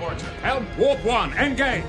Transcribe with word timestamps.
Helm, 0.00 0.66
warp 0.78 1.04
one, 1.04 1.30
engage! 1.36 1.84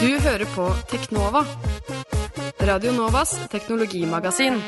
Du 0.00 0.18
hører 0.18 0.44
på 0.54 0.72
Teknova. 0.90 1.46
Radio 2.60 2.92
Novas 2.92 3.48
teknologimagasin. 3.50 4.62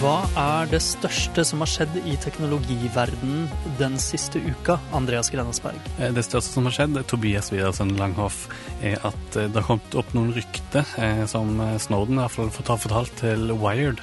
Hva 0.00 0.22
er 0.32 0.70
det 0.70 0.78
største 0.80 1.42
som 1.44 1.60
har 1.60 1.68
skjedd 1.68 1.96
i 2.08 2.14
teknologiverdenen 2.22 3.50
den 3.76 3.98
siste 4.00 4.40
uka, 4.40 4.78
Andreas 4.96 5.28
Grenasberg? 5.28 5.76
Eh, 5.98 6.08
Det 6.16 6.24
største 6.24 6.54
som 6.54 6.64
har 6.64 6.72
skjedd, 6.72 6.96
Tobias 7.04 7.52
Widersen 7.52 7.92
Langhoff, 7.98 8.46
er 8.80 8.96
at 9.04 9.36
eh, 9.36 9.50
det 9.52 9.60
har 9.60 9.66
kommet 9.68 9.98
opp 10.00 10.14
noen 10.16 10.32
rykter 10.32 10.88
eh, 10.96 11.26
som 11.28 11.52
Snowden 11.76 12.16
har 12.16 12.32
fortalt 12.32 13.12
til 13.20 13.52
Wired, 13.60 14.00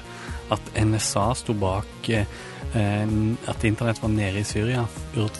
at 0.54 0.70
NSA 0.78 1.32
sto 1.34 1.52
bak 1.58 2.12
at 2.78 3.64
internett 3.64 3.98
var 3.98 4.12
nede 4.12 4.38
i 4.38 4.46
Syria 4.46 4.84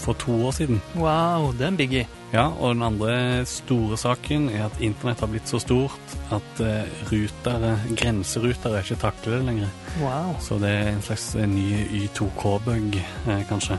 for 0.03 0.19
to 0.19 0.35
år 0.49 0.59
siden. 0.59 0.83
Wow, 0.97 1.53
det 1.53 1.69
er 1.69 1.71
en 1.71 1.79
biggie. 1.79 2.07
Ja, 2.29 2.51
og 2.61 2.75
den 2.75 2.85
andre 2.85 3.13
store 3.49 3.97
saken 3.97 4.51
er 4.53 4.67
at 4.67 4.83
internett 4.85 5.23
har 5.25 5.31
blitt 5.33 5.49
så 5.49 5.61
stort 5.63 6.17
at 6.35 6.61
eh, 6.61 6.91
rutere, 7.09 7.73
grenserutere 7.97 8.83
ikke 8.85 8.99
takler 9.01 9.39
det 9.39 9.47
lenger. 9.47 9.71
Wow. 10.03 10.35
Så 10.45 10.59
det 10.61 10.75
er 10.77 10.91
en 10.93 11.05
slags 11.07 11.31
eh, 11.39 11.49
ny 11.49 11.87
Y2K-bug, 12.03 12.99
eh, 13.01 13.45
kanskje. 13.49 13.79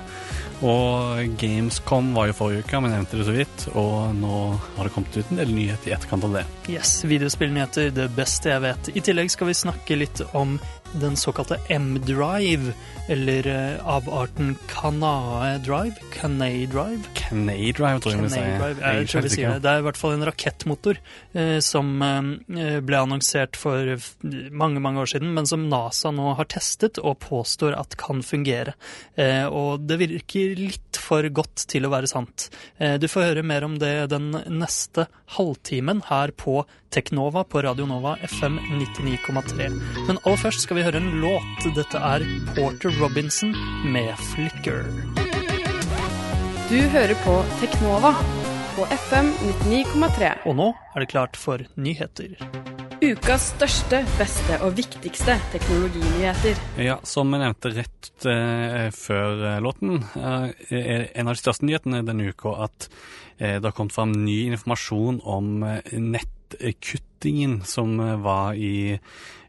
Og 0.66 1.38
Gamescom 1.40 2.10
var 2.18 2.32
jo 2.32 2.36
forrige 2.36 2.66
uke, 2.66 2.82
men 2.82 2.92
nevnte 2.92 3.20
det 3.22 3.28
så 3.30 3.36
vidt. 3.38 3.68
Og 3.80 4.18
nå 4.18 4.42
har 4.58 4.90
det 4.90 4.96
kommet 4.98 5.16
ut 5.16 5.30
en 5.32 5.40
del 5.44 5.54
nyheter 5.54 5.92
i 5.92 5.96
etterkant 5.96 6.26
av 6.28 6.40
det. 6.40 6.44
Yes, 6.74 6.98
videospillnyheter, 7.08 7.94
det 7.96 8.10
beste 8.18 8.52
jeg 8.52 8.66
vet. 8.66 8.92
I 8.98 9.06
tillegg 9.06 9.32
skal 9.32 9.54
vi 9.54 9.60
snakke 9.62 10.02
litt 10.02 10.26
om 10.34 10.58
den 11.00 11.14
såkalte 11.22 11.60
M-drive, 11.70 12.74
eller 13.14 13.48
av 13.86 14.10
avarten 14.10 14.56
Kanae 14.68 15.60
Drive. 15.62 16.02
Kanay 16.18 16.66
Drive. 16.66 17.06
Canay 17.14 17.72
Drive, 17.78 18.02
tror 18.02 18.18
jeg 18.18 18.26
vi 18.26 18.34
Kanay 18.34 18.39
sier. 18.40 18.80
Jeg 18.80 18.80
er 18.80 19.00
jeg 19.04 19.30
det. 19.40 19.62
Det 19.64 19.72
er 19.72 19.82
i 19.82 19.86
hvert 19.88 20.00
fall 20.00 20.16
en 20.16 20.26
rakettmotor 20.30 21.00
eh, 21.34 21.58
som 21.64 21.92
eh, 22.06 22.80
ble 22.86 23.02
annonsert 23.02 23.60
for 23.60 23.94
mange, 24.52 24.82
mange 24.84 25.04
år 25.04 25.12
siden, 25.14 25.34
men 25.36 25.50
som 25.50 25.68
NASA 25.72 26.12
nå 26.16 26.34
har 26.40 26.50
testet 26.52 27.00
og 27.02 27.20
påstår 27.26 27.78
at 27.78 27.98
kan 28.00 28.24
fungere. 28.26 28.76
Eh, 29.20 29.46
og 29.46 29.86
det 29.90 30.00
virker 30.02 30.56
litt 30.60 31.00
for 31.00 31.26
godt 31.34 31.68
til 31.70 31.88
å 31.88 31.94
være 31.94 32.10
sant. 32.10 32.50
Eh, 32.78 32.98
du 33.02 33.08
får 33.12 33.32
høre 33.32 33.46
mer 33.46 33.68
om 33.68 33.80
det 33.82 34.10
den 34.14 34.32
neste 34.60 35.10
halvtimen 35.38 36.04
her 36.10 36.34
på 36.36 36.64
Teknova 36.90 37.44
på 37.46 37.62
Radio 37.62 37.86
Nova 37.86 38.16
FM 38.26 38.58
99,3. 38.80 39.70
Men 40.08 40.22
aller 40.24 40.42
først 40.42 40.66
skal 40.66 40.80
vi 40.80 40.86
høre 40.88 41.02
en 41.02 41.20
låt. 41.22 41.70
Dette 41.78 42.02
er 42.02 42.26
Porter 42.56 42.96
Robinson 43.02 43.54
med 43.94 44.16
Flicker. 44.32 45.29
Du 46.70 46.78
hører 46.78 47.18
på 47.24 47.32
Teknova 47.58 48.12
på 48.76 48.84
FM 48.94 49.32
99,3. 49.66 50.28
Og 50.46 50.54
nå 50.54 50.68
er 50.94 51.02
det 51.02 51.08
klart 51.10 51.40
for 51.42 51.64
nyheter. 51.82 52.36
Ukas 53.02 53.48
største, 53.56 54.04
beste 54.20 54.60
og 54.62 54.76
viktigste 54.78 55.40
teknologinyheter. 55.50 56.62
Ja, 56.86 57.00
som 57.10 57.34
jeg 57.34 57.42
nevnte 57.42 57.72
rett 57.74 58.28
eh, 58.30 58.86
før 58.94 59.42
eh, 59.56 59.58
låten, 59.66 59.98
eh, 60.14 60.54
er 60.70 61.08
en 61.10 61.32
av 61.32 61.40
de 61.40 61.42
største 61.42 61.66
nyhetene 61.66 62.04
denne 62.06 62.30
uka 62.30 62.54
at 62.68 62.86
eh, 63.40 63.58
det 63.58 63.66
har 63.66 63.74
kommet 63.74 63.98
fram 63.98 64.14
ny 64.14 64.38
informasjon 64.52 65.24
om 65.26 65.66
eh, 65.66 65.98
nettkuttingen 65.98 67.64
som 67.66 67.98
eh, 67.98 68.14
var 68.22 68.54
i, 68.54 69.00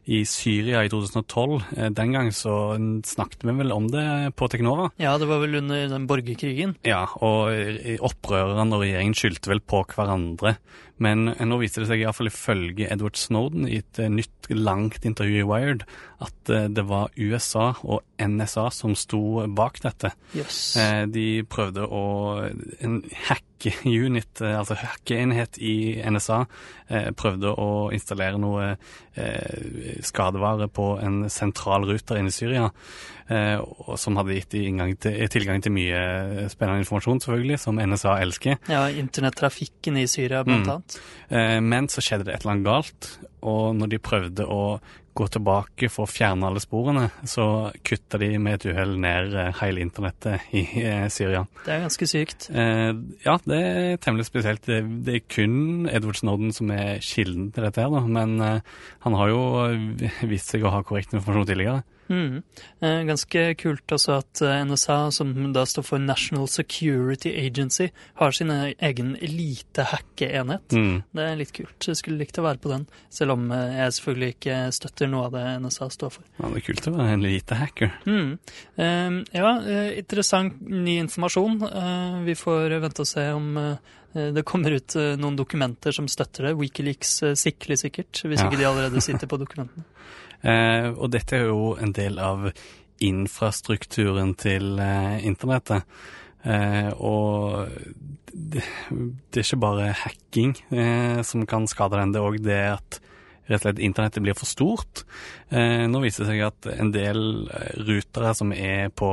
i 0.09 0.23
Syria 0.25 0.81
i 0.85 0.89
2012. 0.89 1.57
Eh, 1.77 1.89
den 1.93 2.13
gang 2.15 2.31
så 2.33 2.75
snakket 3.05 3.43
vi 3.45 3.53
vel 3.59 3.73
om 3.75 3.87
det 3.91 4.03
på 4.39 4.47
Teknova. 4.49 4.89
Ja, 5.01 5.17
det 5.21 5.27
var 5.29 5.41
vel 5.43 5.59
under 5.61 5.87
den 5.91 6.07
borgerkrigen. 6.09 6.75
Ja, 6.87 7.03
og 7.21 7.51
eh, 7.53 7.97
opprørerne 8.01 8.77
og 8.79 8.85
regjeringen 8.85 9.17
skyldte 9.17 9.51
vel 9.53 9.61
på 9.61 9.83
hverandre. 9.93 10.55
Men 11.01 11.29
eh, 11.35 11.45
nå 11.45 11.59
viser 11.61 11.83
det 11.85 11.91
seg 11.91 12.03
iallfall 12.03 12.31
ifølge 12.31 12.89
Edward 12.93 13.19
Snowden 13.21 13.69
i 13.69 13.79
et 13.83 14.01
nytt, 14.09 14.49
langt 14.51 15.05
intervju 15.07 15.43
i 15.43 15.47
Wired 15.47 15.85
at 16.21 16.49
det 16.73 16.83
var 16.85 17.13
USA 17.17 17.71
og 17.81 18.01
NSA 18.21 18.67
som 18.75 18.93
sto 18.99 19.45
bak 19.53 19.79
dette. 19.85 20.11
Eh, 20.37 21.05
De 21.09 21.27
prøvde 21.49 21.85
å 21.87 22.03
En 22.81 22.99
hackeunit, 23.61 24.41
eh, 24.41 24.57
altså 24.57 24.77
hackeenhet 24.79 25.57
i 25.61 26.01
NSA, 26.09 26.45
eh, 26.89 27.09
prøvde 27.17 27.53
å 27.53 27.69
installere 27.93 28.39
noe 28.41 28.71
eh, 29.15 29.97
skadevare 30.05 30.67
på 30.71 30.95
en 31.03 31.23
sentral 31.29 31.85
ruter 31.89 32.19
inne 32.19 32.33
i 32.33 32.35
Syria, 32.35 32.69
som 33.97 34.15
hadde 34.19 34.35
gitt 34.39 34.49
til, 34.51 35.27
tilgang 35.31 35.61
til 35.63 35.71
mye 35.75 36.47
spennende 36.51 36.83
informasjon, 36.83 37.21
selvfølgelig, 37.23 37.59
som 37.63 37.79
NSA 37.81 38.17
elsker. 38.25 38.57
Ja, 38.71 38.85
internettrafikken 38.89 39.97
i 40.01 40.07
Syria, 40.07 40.43
blant 40.43 40.65
Mm. 40.67 40.71
annet. 40.77 40.99
Eh, 41.29 41.59
Men 41.61 41.87
så 41.87 42.01
skjedde 42.01 42.25
det 42.25 42.35
et 42.35 42.41
eller 42.45 42.55
annet 42.57 42.65
galt, 42.65 43.17
og 43.43 43.75
når 43.75 43.89
de 43.89 43.97
prøvde 43.99 44.45
å 44.47 44.79
gå 45.13 45.25
tilbake 45.27 45.89
for 45.91 46.05
å 46.05 46.09
fjerne 46.09 46.45
alle 46.47 46.61
sporene, 46.63 47.09
så 47.27 47.71
kutta 47.83 48.17
de 48.17 48.37
med 48.39 48.53
et 48.53 48.65
uhell 48.73 48.93
ned 48.97 49.33
eh, 49.35 49.51
hele 49.59 49.81
internettet 49.83 50.39
i 50.55 50.61
eh, 50.85 51.07
Syria. 51.11 51.45
Det 51.65 51.73
er 51.73 51.81
ganske 51.83 52.07
sykt. 52.07 52.49
Eh, 52.49 52.93
ja, 53.25 53.37
det 53.45 53.59
er 53.59 53.97
temmelig 53.97 54.25
spesielt. 54.29 54.63
Det, 54.63 55.15
er 55.15 55.25
kun 55.27 55.89
Edward 55.91 56.15
Snowden 56.21 56.53
som 56.55 56.71
er 56.71 56.99
kilden 57.03 57.51
til 57.51 57.63
dette 57.67 57.81
her, 57.83 57.89
da. 57.91 58.05
Men 58.07 58.39
eh, 58.39 58.61
han 59.03 59.13
har 59.19 59.27
jo 59.33 59.41
eh, 59.67 60.23
vist 60.31 60.47
seg 60.53 60.63
å 60.63 60.71
ha 60.71 60.81
korrekt 60.83 61.11
informasjon 61.13 61.49
tidligere. 61.51 61.83
Mm. 62.09 62.41
Eh, 62.81 63.03
ganske 63.07 63.43
kult 63.61 63.93
også 63.95 64.17
at 64.19 64.41
eh, 64.43 64.63
NSA, 64.67 64.97
som 65.15 65.31
da 65.53 65.61
står 65.69 65.85
for 65.87 65.99
National 66.03 66.47
Security 66.51 67.29
Agency, 67.45 67.89
har 68.19 68.31
sin 68.35 68.51
e- 68.51 68.73
egen 68.83 69.13
elite-hackeenhet. 69.21 70.73
Mm. 70.75 71.03
Det 71.15 71.23
er 71.27 71.37
litt 71.39 71.53
kult. 71.55 71.87
Jeg 71.87 71.99
skulle 71.99 72.19
likt 72.21 72.39
å 72.41 72.45
være 72.45 72.59
på 72.63 72.71
den, 72.73 72.85
selv 73.13 73.35
om 73.37 73.47
eh, 73.55 73.77
jeg 73.79 73.95
selvfølgelig 73.97 74.33
ikke 74.35 74.57
støtter 74.75 75.11
noe 75.11 75.29
av 75.29 75.37
det 75.37 75.45
NSA 75.63 75.89
står 75.95 76.13
for. 76.17 76.27
Ja, 76.41 76.49
det 76.51 76.61
er 76.61 76.67
kult 76.67 76.89
å 76.91 76.95
være 76.97 77.15
en 77.15 77.25
lite 77.25 77.59
hacker. 77.61 77.93
Mm. 78.05 78.33
Eh, 78.75 79.17
ja, 79.39 79.53
eh, 79.61 79.89
interessant 80.01 80.59
ny 80.67 80.97
informasjon. 81.05 81.57
Eh, 81.69 82.19
vi 82.27 82.35
får 82.39 82.77
vente 82.83 83.05
og 83.05 83.09
se 83.09 83.27
om 83.35 83.49
eh, 83.61 83.97
det 84.35 84.43
kommer 84.47 84.75
ut 84.75 84.95
eh, 84.99 85.13
noen 85.19 85.37
dokumenter 85.39 85.95
som 85.95 86.09
støtter 86.11 86.49
det. 86.49 86.57
Wikileaks 86.59 87.15
eh, 87.29 87.37
sikler 87.39 87.79
sikkert, 87.79 88.25
hvis 88.27 88.41
Ja. 88.43 88.49
ikke 88.49 88.59
de 88.59 88.67
allerede 88.67 89.01
sitter 89.07 89.29
på 89.31 89.39
dokumentene. 89.41 89.87
Eh, 90.41 90.89
og 90.91 91.11
dette 91.13 91.37
er 91.37 91.49
jo 91.49 91.75
en 91.81 91.93
del 91.95 92.19
av 92.21 92.49
infrastrukturen 93.01 94.33
til 94.39 94.79
eh, 94.81 95.21
internettet. 95.27 95.85
Eh, 96.41 96.89
og 96.97 97.69
det, 98.31 98.65
det 98.89 99.41
er 99.41 99.45
ikke 99.45 99.61
bare 99.61 99.93
hacking 100.05 100.55
som 101.27 101.43
kan 101.49 101.67
skade 101.69 101.99
den, 101.99 102.13
det 102.13 102.21
er 102.21 102.29
òg 102.29 102.37
det 102.45 102.61
at 102.71 103.01
rett 103.51 103.59
og 103.59 103.65
slett 103.65 103.81
internettet 103.83 104.23
blir 104.23 104.37
for 104.37 104.49
stort. 104.49 105.03
Eh, 105.49 105.85
nå 105.89 106.01
viser 106.03 106.25
det 106.25 106.31
seg 106.31 106.43
at 106.45 106.69
en 106.71 106.93
del 106.93 107.21
rutere 107.87 108.33
som 108.37 108.53
på, 108.95 109.09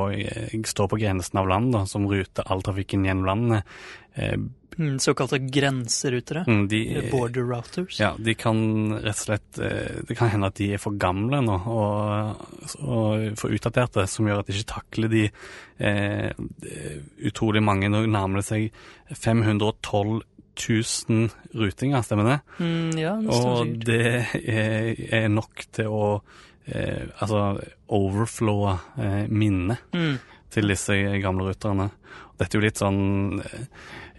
står 0.73 0.91
på 0.93 1.01
grensen 1.01 1.41
av 1.41 1.51
land, 1.51 1.73
da, 1.75 1.85
som 1.91 2.07
ruter 2.11 2.47
all 2.47 2.63
trafikken 2.67 3.07
gjennom 3.09 3.29
landet, 3.29 3.77
eh, 4.15 4.39
Mm, 4.79 4.99
Såkalte 5.03 5.39
grenserutere. 5.43 6.45
mm, 6.47 6.69
de, 6.71 6.81
Border 7.11 7.43
routers. 7.51 7.99
ja, 8.01 8.13
de 8.19 8.35
kan 8.39 8.61
rett 9.03 9.17
og 9.17 9.25
slett 9.25 9.59
eh, 9.59 10.01
Det 10.07 10.17
kan 10.17 10.29
hende 10.31 10.47
at 10.53 10.55
de 10.61 10.69
er 10.77 10.79
for 10.83 10.95
gamle 10.95 11.41
nå 11.43 11.57
og, 11.67 12.47
og 12.87 13.39
for 13.41 13.51
utdaterte, 13.51 14.07
som 14.09 14.27
gjør 14.31 14.41
at 14.45 14.47
de 14.47 14.55
ikke 14.55 14.71
takler 14.73 15.09
de 15.13 15.25
eh, 15.83 16.31
utrolig 17.27 17.63
mange. 17.63 17.91
Nå 17.91 18.05
nærmer 18.07 18.39
det 18.43 18.47
seg 18.49 18.71
512 19.19 20.23
000 20.59 21.29
rutinger, 21.55 22.03
stemmer 22.03 22.25
det? 22.33 22.39
Mm, 22.59 22.91
ja, 22.99 23.13
Og 23.31 23.77
det 23.87 24.01
er, 24.43 24.95
er 25.15 25.29
nok 25.31 25.67
til 25.75 25.87
å 25.95 26.09
eh, 26.67 27.05
altså 27.23 27.61
overflowe 27.95 28.79
eh, 28.99 29.27
minnet 29.31 29.79
Mm. 29.95 30.19
til 30.51 30.69
disse 30.71 30.97
gamle 31.23 31.51
ruterne. 31.51 31.91
Dette 32.39 32.57
er 32.57 32.61
jo 32.61 32.67
litt 32.67 32.81
sånn 32.81 33.41
eh, 33.43 33.65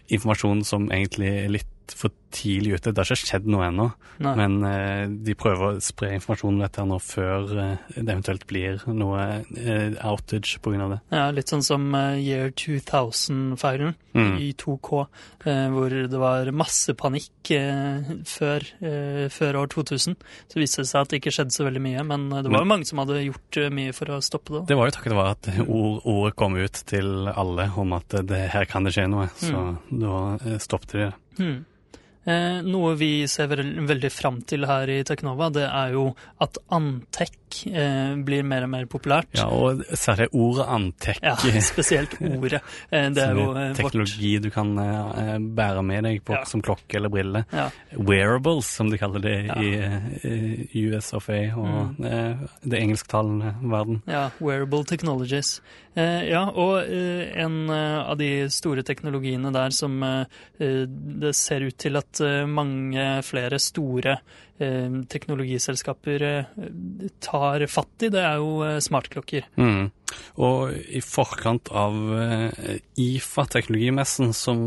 informasjon 0.10 0.64
som 0.68 0.90
egentlig 0.92 1.30
er 1.30 1.54
litt 1.90 1.98
for 1.98 2.14
tidlig 2.30 2.76
ute. 2.78 2.92
Det 2.94 3.02
har 3.02 3.10
ikke 3.18 3.30
skjedd 3.32 3.48
noe 3.50 3.66
ennå, 3.72 3.86
men 4.22 4.58
eh, 4.68 5.08
de 5.26 5.34
prøver 5.40 5.64
å 5.66 5.82
spre 5.82 6.12
informasjon 6.14 6.54
om 6.54 6.62
dette 6.62 6.84
nå 6.86 7.00
før 7.02 7.48
eh, 7.58 7.96
det 7.96 8.06
eventuelt 8.14 8.46
blir 8.50 8.78
noe 8.94 9.24
eh, 9.58 9.96
outage 10.06 10.60
pga. 10.62 10.90
det. 10.94 11.00
Ja, 11.16 11.24
litt 11.34 11.50
sånn 11.50 11.66
som 11.66 11.88
eh, 11.98 12.20
Year 12.22 12.52
2000-feilen 12.54 13.96
Mm. 14.10 14.40
i 14.42 14.48
2K, 14.58 15.04
eh, 15.46 15.68
hvor 15.70 15.94
det 15.94 16.18
var 16.20 16.50
masse 16.52 16.96
panikk 16.98 17.52
eh, 17.54 18.08
før, 18.26 18.66
før 19.30 19.60
år 19.62 19.70
2000. 19.70 20.16
Så 20.50 20.58
viste 20.60 20.82
det 20.82 20.90
seg 20.90 21.04
at 21.06 21.12
det 21.14 21.20
ikke 21.22 21.34
skjedde 21.36 21.54
så 21.54 21.68
veldig 21.68 21.84
mye, 21.86 22.04
men 22.10 22.26
det 22.34 22.50
var 22.50 22.66
jo 22.66 22.72
mange 22.72 22.90
som 22.90 23.00
hadde 23.04 23.22
gjort 23.22 23.60
mye 23.78 23.94
for 23.96 24.10
å 24.16 24.20
stoppe 24.26 24.56
det. 24.58 24.64
Det 24.74 24.80
var 24.80 24.90
jo 24.90 24.96
takket 24.98 25.14
være 25.14 25.36
at 25.38 25.52
ord, 25.62 26.02
ordet 26.10 26.36
kom 26.42 26.58
ut 26.58 26.82
til 26.90 27.30
alle 27.32 27.70
om 27.80 27.94
at 28.00 28.18
det 28.34 28.42
her 28.56 28.66
kan 28.70 28.90
det 28.90 28.96
skje 28.98 29.06
noe, 29.14 29.30
så 29.40 29.64
da 29.94 30.16
eh, 30.42 30.58
stoppet 30.66 30.96
de 30.98 31.06
det. 31.06 31.14
Hmm. 31.40 31.60
Eh, 32.30 32.62
noe 32.62 32.94
vi 33.00 33.26
ser 33.32 33.50
veldig 33.50 34.10
fram 34.14 34.42
til 34.46 34.68
her 34.70 34.90
i 34.94 35.02
Teknova, 35.08 35.48
det 35.54 35.66
er 35.66 35.96
jo 35.96 36.10
at 36.44 36.60
Antec 36.76 37.64
eh, 37.72 38.14
blir 38.26 38.46
mer 38.46 38.68
og 38.68 38.72
mer 38.76 38.86
populært. 38.92 39.32
Ja, 39.40 39.48
og 39.50 39.82
særlig 39.98 40.28
ordet 40.38 40.68
antech. 40.70 41.22
Ja, 41.26 41.34
spesielt 41.74 42.18
ordet. 42.22 42.62
Eh, 42.90 43.06
det 43.14 43.22
er 43.22 43.38
jo 43.38 43.50
vårt 43.52 43.78
teknologi 43.78 44.32
du 44.42 44.48
kan 44.54 44.72
bære 45.56 45.82
med 45.86 46.06
deg 46.08 46.22
på 46.26 46.34
Ja. 46.34 46.44
som 46.48 46.62
klokke 46.66 46.98
eller 46.98 47.12
brille. 47.14 47.44
ja. 47.54 47.68
Wearables, 47.98 48.70
som 48.78 48.90
de 48.90 48.98
kaller 48.98 49.22
det 49.22 49.36
i, 49.62 49.70
i 50.74 50.84
US 50.90 51.12
of 51.14 51.30
A 51.30 51.40
og 51.58 52.00
mm. 52.00 52.48
det 52.64 52.80
engelsktalende 52.80 53.54
verden. 53.62 54.02
Ja, 54.10 54.30
wearable 54.40 54.86
technologies. 54.90 55.60
Ja, 55.96 56.46
og 56.50 56.88
en 56.90 57.70
av 57.70 58.18
de 58.22 58.50
store 58.54 58.86
teknologiene 58.88 59.52
der 59.54 59.76
som 59.76 60.00
det 60.58 61.34
ser 61.38 61.68
ut 61.68 61.78
til 61.82 62.00
at 62.00 62.19
eh, 62.24 62.46
mange 62.50 63.06
flere 63.26 63.60
store 63.62 64.18
eh, 64.60 64.98
teknologiselskaper 65.12 66.26
eh, 66.28 66.68
tar 67.24 67.66
fatt 67.72 68.06
i, 68.08 68.12
det 68.14 68.22
er 68.24 68.42
jo 68.42 68.80
smartklokker. 68.84 69.50
Mm. 69.60 69.90
Og 70.42 70.74
i 70.90 71.04
forkant 71.06 71.70
av 71.70 71.94
IFA, 72.98 73.44
teknologimessen, 73.54 74.32
som 74.34 74.64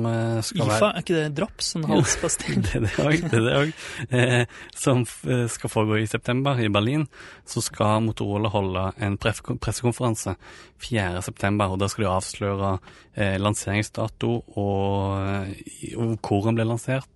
skal 0.46 0.60
IFA, 0.62 0.68
være 0.70 0.90
er 0.92 1.02
ikke 1.02 1.16
det 1.16 1.24
drops? 1.40 1.72
En 1.80 1.88
halspastill? 1.90 2.60
Det 2.68 2.76
er 2.78 2.84
det 2.84 2.92
òg, 3.02 3.24
det 3.26 3.40
er 3.40 3.46
det 3.48 3.56
òg. 3.58 3.72
Eh, 4.14 4.60
som 4.78 5.02
skal 5.02 5.72
foregå 5.72 5.98
i 5.98 6.06
september 6.06 6.62
i 6.62 6.70
Berlin. 6.72 7.08
Så 7.48 7.64
skal 7.64 8.04
Motorola 8.06 8.52
holde 8.54 8.86
en 9.02 9.18
pressekonferanse 9.18 10.36
4. 10.82 11.22
september, 11.22 11.72
og 11.72 11.82
da 11.82 11.88
skal 11.90 12.06
de 12.06 12.12
avsløre 12.12 12.72
eh, 13.14 13.38
lanseringsdato 13.40 14.32
og, 14.58 15.52
og 15.96 16.16
hvor 16.22 16.48
den 16.48 16.58
ble 16.58 16.66
lansert, 16.68 17.08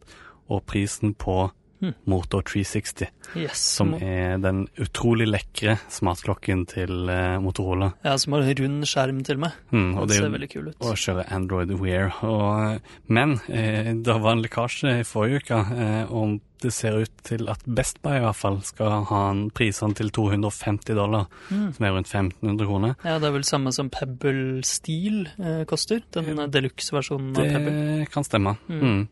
og 0.48 0.64
prisen 0.66 1.14
på 1.14 1.50
Hmm. 1.78 1.92
Motor 2.08 2.40
360, 2.40 3.10
Yes. 3.36 3.58
som 3.60 3.90
må- 3.92 3.98
er 4.00 4.38
den 4.40 4.62
utrolig 4.80 5.26
lekre 5.28 5.74
smartklokken 5.92 6.66
til 6.66 7.10
eh, 7.10 7.36
Motorola. 7.38 7.90
Ja, 8.02 8.14
som 8.16 8.32
har 8.32 8.40
rund 8.48 8.82
skjerm 8.88 9.22
til 9.22 9.36
meg. 9.36 9.52
Mm, 9.70 9.98
og 9.98 10.08
Det 10.08 10.16
er 10.16 10.22
ser 10.22 10.30
veldig 10.30 10.48
kul 10.54 10.68
ut. 10.68 10.78
å 10.80 10.94
kjøre 10.96 11.30
Android 11.30 11.70
Wear. 11.78 12.14
Og, 12.24 12.80
men 13.08 13.34
eh, 13.50 13.92
det 13.92 14.06
var 14.22 14.32
en 14.32 14.42
lekkasje 14.42 15.00
i 15.00 15.04
forrige 15.04 15.42
uke 15.44 15.58
eh, 15.76 16.10
om 16.10 16.40
det 16.62 16.72
ser 16.72 16.98
ut 17.02 17.10
til 17.22 17.48
at 17.48 17.60
Best 17.66 18.00
Buy 18.02 18.16
i 18.16 18.22
hvert 18.24 18.36
fall 18.38 18.60
skal 18.62 19.04
ha 19.10 19.30
en 19.30 19.50
prisene 19.50 19.94
til 19.94 20.10
250 20.10 20.94
dollar, 20.94 21.26
Mm. 21.50 21.72
som 21.76 21.84
er 21.84 21.92
rundt 21.92 22.08
1500 22.08 22.66
kroner. 22.66 22.94
Ja, 23.04 23.18
det 23.18 23.28
er 23.28 23.32
vel 23.32 23.44
samme 23.44 23.72
som 23.72 23.90
Pebble 23.90 24.62
Steel 24.64 25.28
eh, 25.38 25.64
koster. 25.64 26.00
Den 26.12 26.38
eh, 26.38 26.46
deluxe-versjonen 26.48 27.36
av 27.36 27.44
Pebble. 27.44 27.72
Det 28.00 28.10
kan 28.12 28.24
stemme. 28.24 28.56
Mm. 28.68 28.80
Mm. 28.80 29.08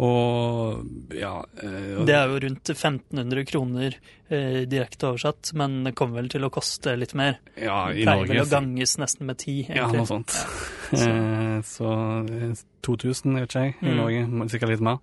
Og 0.00 1.14
ja 1.14 1.34
eh, 1.62 1.98
og- 2.00 2.06
Det 2.06 2.14
er 2.14 2.26
jo 2.28 2.38
rundt 2.46 2.70
1500 2.70 3.44
kroner 3.46 3.94
eh, 4.30 4.64
direkte 4.66 5.08
oversatt, 5.10 5.52
men 5.54 5.84
det 5.84 5.94
kommer 5.94 6.20
vel 6.22 6.28
til 6.28 6.42
å 6.46 6.50
koste 6.50 6.96
litt 6.98 7.14
mer. 7.14 7.38
ja, 7.56 7.88
i 7.90 8.04
Pleier 8.04 8.16
Norge 8.16 8.28
vel 8.28 8.42
å 8.46 8.50
ganges 8.50 8.96
nesten 8.98 9.26
med 9.26 9.38
ti, 9.38 9.66
Ja, 9.68 9.86
noe 9.90 10.06
sånt. 10.06 10.28
så- 10.90 11.08
Eh, 11.10 11.62
så 11.62 11.88
eh, 12.30 12.54
2000, 12.82 13.34
vet 13.34 13.48
ikke 13.48 13.62
jeg, 13.64 13.74
i 13.82 13.86
Mm. 13.86 13.96
Norge. 13.96 14.48
Sikkert 14.50 14.68
litt 14.70 14.80
mer. 14.80 14.98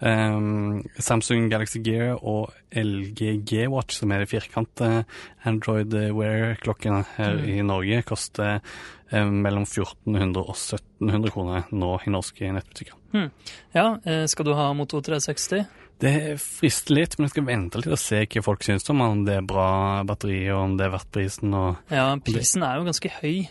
Mm. 0.00 0.34
Um, 0.36 0.82
Samsung 1.02 1.48
Galaxy 1.50 1.80
Gear 1.82 2.18
og 2.22 2.52
LG 2.72 3.42
G-Watch, 3.48 3.96
som 3.98 4.12
er 4.14 4.22
de 4.22 4.28
firkante 4.30 5.04
Android 5.44 5.92
Wear-klokkene 6.14 7.04
her 7.16 7.34
Mm. 7.38 7.48
i 7.48 7.62
Norge, 7.62 8.02
koster 8.06 8.60
um, 9.12 9.42
mellom 9.42 9.64
1400 9.66 10.38
og 10.44 10.54
1700 10.54 11.30
kroner 11.34 11.64
nå 11.72 11.98
i 12.06 12.10
norske 12.14 12.52
nettbutikker. 12.54 12.94
Ja, 13.74 13.98
eh, 14.04 14.26
skal 14.26 14.44
du 14.44 14.54
ha 14.54 14.72
Moto 14.76 15.00
360? 15.00 15.66
Det 15.98 16.38
frister 16.38 16.94
litt, 16.94 17.18
men 17.18 17.26
jeg 17.26 17.30
skal 17.32 17.46
vente 17.48 17.78
litt 17.80 17.88
og 17.90 17.98
se 17.98 18.20
hva 18.26 18.42
folk 18.44 18.62
syns 18.62 18.86
om 18.92 19.00
om 19.02 19.24
det 19.26 19.34
er 19.40 19.46
bra 19.48 20.04
batteri, 20.06 20.44
og 20.52 20.60
om 20.62 20.76
det 20.78 20.86
er 20.86 20.92
verdt 20.94 21.10
prisen. 21.10 21.54
Og, 21.58 21.76
Ja, 21.90 22.14
prisen 22.22 22.62
er 22.62 22.76
jo 22.78 22.84
ganske 22.86 23.10
høy. 23.22 23.48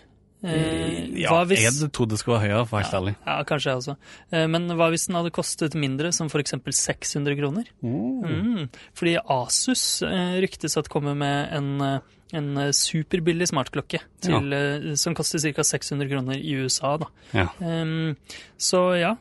Eh, 0.47 1.07
ja, 1.19 1.33
hvis, 1.47 1.63
jeg 1.65 1.91
trodde 1.91 2.15
det 2.15 2.21
skulle 2.21 2.37
være 2.37 2.47
høyere, 2.47 2.65
for 2.69 2.81
helt 2.81 2.97
ærlig. 2.99 3.13
ja, 3.27 3.37
kanskje 3.47 3.71
jeg 3.71 3.81
også. 3.81 3.95
Eh, 4.31 4.45
men 4.51 4.67
hva 4.79 4.89
hvis 4.93 5.07
den 5.09 5.17
hadde 5.19 5.33
kostet 5.35 5.77
mindre, 5.79 6.11
som 6.15 6.31
eksempel 6.41 6.75
600 6.75 7.35
kroner? 7.39 7.71
Mm. 7.83 8.67
Fordi 8.97 9.17
Asus 9.37 10.01
eh, 10.07 10.37
ryktes 10.43 10.77
at 10.79 10.89
kommer 10.93 11.17
med 11.17 11.51
en, 11.57 11.69
eh, 11.81 11.97
en 12.37 12.49
eh, 12.61 12.71
superbillig 12.75 13.49
smartklokke 13.51 14.01
til, 14.23 14.53
eh, 14.53 14.93
som 14.99 15.15
koster 15.17 15.41
ca. 15.43 15.65
600 15.67 16.11
kroner 16.11 16.39
i 16.39 16.55
USA. 16.61 16.95
Da. 17.01 17.11
Ja. 17.33 17.47
Så 18.57 18.83
ja, 18.97 19.15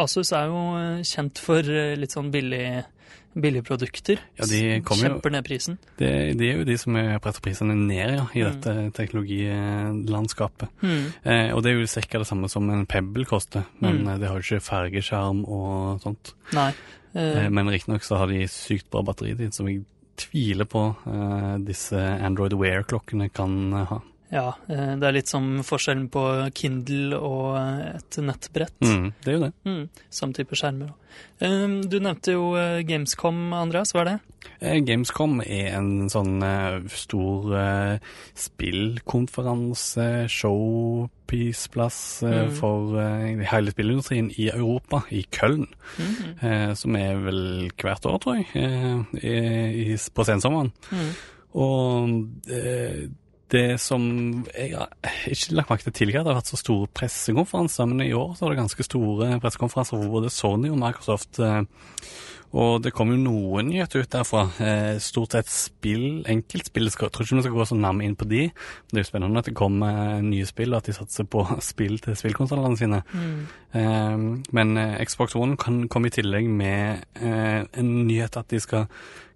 Asus 0.00 0.32
er 0.36 0.48
jo 0.50 0.62
kjent 1.06 1.42
for 1.42 1.66
litt 2.00 2.16
sånn 2.16 2.32
billig, 2.34 2.64
billige 3.34 3.62
produkter. 3.62 4.18
Ja, 4.38 4.44
de 4.46 4.80
kjemper 4.82 5.30
jo- 5.30 5.30
ned 5.36 5.44
prisen. 5.46 5.78
Det, 5.98 6.36
de 6.38 6.48
er 6.50 6.56
jo 6.58 6.64
de 6.64 6.76
som 6.78 6.96
er 6.96 7.18
presser 7.22 7.40
prisene 7.44 7.74
ned 7.76 8.16
ja, 8.16 8.26
i 8.34 8.42
Mm. 8.42 8.60
dette 8.60 8.92
teknologilandskapet. 8.96 10.68
Mm. 10.82 11.12
Eh, 11.24 11.52
og 11.54 11.62
det 11.62 11.72
er 11.72 11.80
jo 11.80 11.86
ca. 11.86 12.18
det 12.18 12.26
samme 12.26 12.48
som 12.50 12.68
en 12.70 12.86
Pebble 12.86 13.24
koster, 13.24 13.64
men 13.80 14.02
Mm. 14.04 14.18
det 14.20 14.28
har 14.28 14.40
jo 14.40 14.56
ikke 14.56 14.62
fargeskjerm 14.62 15.44
og 15.48 16.00
sånt. 16.02 16.32
Nei. 16.52 16.72
eh, 17.14 17.44
Eh, 17.46 17.48
men 17.50 17.66
riktignok 17.66 18.02
så 18.02 18.16
har 18.18 18.26
de 18.28 18.46
sykt 18.46 18.88
bra 18.90 19.02
batteritid, 19.02 19.52
som 19.52 19.66
jeg 19.66 19.84
tviler 20.16 20.64
på 20.64 20.96
eh, 21.06 21.58
disse 21.58 21.94
Android 21.96 22.52
Wear-klokkene 22.52 23.32
kan 23.32 23.72
eh, 23.72 23.84
ha. 23.86 24.00
Ja, 24.30 24.54
eh, 24.70 24.94
det 25.00 25.06
er 25.08 25.14
litt 25.16 25.28
som 25.30 25.60
forskjellen 25.66 26.08
på 26.14 26.22
Kindle 26.54 27.18
og 27.18 27.56
eh, 27.58 27.96
et 27.98 28.18
nettbrett. 28.22 28.76
Mm, 28.86 29.12
det 29.24 29.32
er 29.32 29.36
jo 29.38 29.44
det. 29.48 29.52
Mm, 29.66 29.84
Samme 30.10 30.36
type 30.38 30.54
skjermer. 30.58 30.92
Um, 31.42 31.80
du 31.90 31.96
nevnte 31.98 32.36
jo 32.36 32.52
eh, 32.56 32.82
Gamescom, 32.86 33.48
Andreas. 33.58 33.90
Hva 33.92 34.04
er 34.04 34.10
det? 34.12 34.18
Gamescom 34.86 35.40
er 35.42 35.74
en 35.78 36.08
sånn 36.12 36.38
stor 36.92 37.54
spillkonferanse, 38.38 40.06
showpiece-plass 40.32 41.98
Mm. 42.24 42.50
for 42.56 42.96
hele 43.50 43.72
spillindustrien 43.72 44.30
i 44.38 44.48
Europa, 44.52 45.02
i 45.10 45.24
Köln. 45.32 45.66
Mm. 45.98 46.76
som 46.76 46.96
er 46.96 47.16
vel 47.24 47.70
hvert 47.76 48.06
år, 48.06 48.18
tror 48.20 48.36
jeg, 48.54 49.98
på 50.14 50.24
sensommeren. 50.24 50.72
Mm. 50.92 51.10
Og 51.54 52.08
det 53.50 53.80
som 53.82 54.02
Jeg 54.54 54.74
har 54.76 54.88
ikke 55.26 55.54
lagt 55.58 55.70
merke 55.70 55.86
til 55.88 55.92
tidligere, 55.92 56.24
det 56.24 56.32
har 56.32 56.40
vært 56.40 56.52
så 56.52 56.60
store 56.60 56.90
pressekonferanser, 56.94 57.88
men 57.90 58.04
i 58.06 58.12
år 58.16 58.34
så 58.36 58.46
var 58.46 58.54
det 58.54 58.62
ganske 58.62 58.86
store 58.86 59.30
pressekonferanser 59.42 59.96
for 59.96 60.18
både 60.18 60.32
Sony 60.34 60.70
og 60.70 60.78
Microsoft. 60.78 61.38
eh, 61.38 61.62
og 62.50 62.80
det 62.82 62.90
kom 62.94 63.12
jo 63.12 63.18
noen 63.20 63.68
nyheter 63.70 64.02
ut 64.02 64.10
derfra. 64.10 64.42
Eh, 64.58 64.96
stort 65.02 65.36
sett 65.36 65.50
spill, 65.52 66.24
enkeltspill. 66.26 66.88
Jeg 66.90 67.12
tror 67.14 67.22
ikke 67.22 67.38
vi 67.38 67.44
skal 67.46 67.54
gå 67.54 67.66
så 67.70 67.78
nærme 67.78 68.04
inn 68.06 68.16
på 68.18 68.26
de. 68.26 68.48
Det 68.90 68.98
er 68.98 69.04
jo 69.04 69.10
spennende 69.10 69.38
at 69.38 69.46
det 69.46 69.54
kommer 69.58 70.18
nye 70.24 70.48
spill, 70.48 70.74
og 70.74 70.80
at 70.80 70.90
de 70.90 70.96
satser 70.96 71.28
på 71.30 71.44
spill 71.70 72.00
til 72.02 72.18
spillkonsollene 72.18 72.80
sine. 72.80 73.02
Mm. 73.14 73.40
Eh, 73.78 74.16
men 74.58 74.76
eh, 74.82 74.98
Xbox 75.06 75.38
One 75.38 75.58
kan 75.60 75.84
komme 75.88 76.10
i 76.10 76.16
tillegg 76.18 76.50
med 76.50 77.06
eh, 77.22 77.62
en 77.70 77.92
nyhet 78.08 78.40
at 78.40 78.50
de 78.50 78.62
skal 78.62 78.90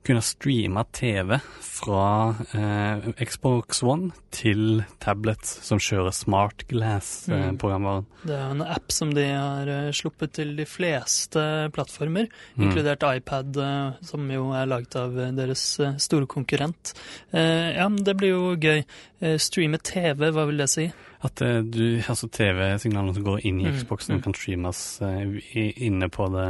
kunne 0.04 0.22
streame 0.24 0.84
TV 0.94 1.38
fra 1.64 2.34
eh, 2.54 3.06
Xbox 3.24 3.82
One 3.82 4.10
til 4.34 4.82
tablets 5.02 5.56
som 5.66 5.78
kjører 5.82 6.12
Smart 6.14 6.64
Mm. 6.64 6.68
Glass-programvaren. 6.74 8.06
Det 8.24 8.34
er 8.36 8.50
en 8.54 8.62
app 8.62 8.92
som 8.92 9.10
de 9.14 9.24
har 9.26 9.68
eh, 9.68 9.90
sluppet 9.96 10.32
til 10.38 10.54
de 10.56 10.64
fleste 10.68 11.42
plattformer, 11.74 12.28
Mm. 12.56 12.68
inkludert 12.68 13.02
iPad, 13.16 13.56
eh, 13.56 13.92
som 14.06 14.28
jo 14.30 14.50
er 14.52 14.66
laget 14.70 14.96
av 14.96 15.18
eh, 15.18 15.30
deres 15.32 15.64
eh, 15.80 15.96
store 15.98 16.26
konkurrent. 16.26 16.94
Eh, 17.32 17.74
Ja, 17.74 17.88
det 17.88 18.16
blir 18.16 18.30
jo 18.34 18.56
gøy. 18.56 18.84
Eh, 19.20 19.36
Streame 19.38 19.78
TV, 19.82 20.30
hva 20.30 20.46
vil 20.46 20.58
det 20.58 20.68
si? 20.70 20.92
At 21.24 21.40
eh, 21.40 21.60
du, 21.64 22.02
altså 22.04 22.28
TV-signalene 22.28 23.14
som 23.16 23.24
går 23.24 23.44
inn 23.48 23.62
i 23.62 23.68
Mm, 23.70 23.78
Xboxen, 23.80 24.18
mm. 24.18 24.22
kan 24.26 24.34
streames 24.36 24.80
eh, 25.00 25.70
inne 25.86 26.10
på 26.12 26.26
det 26.34 26.48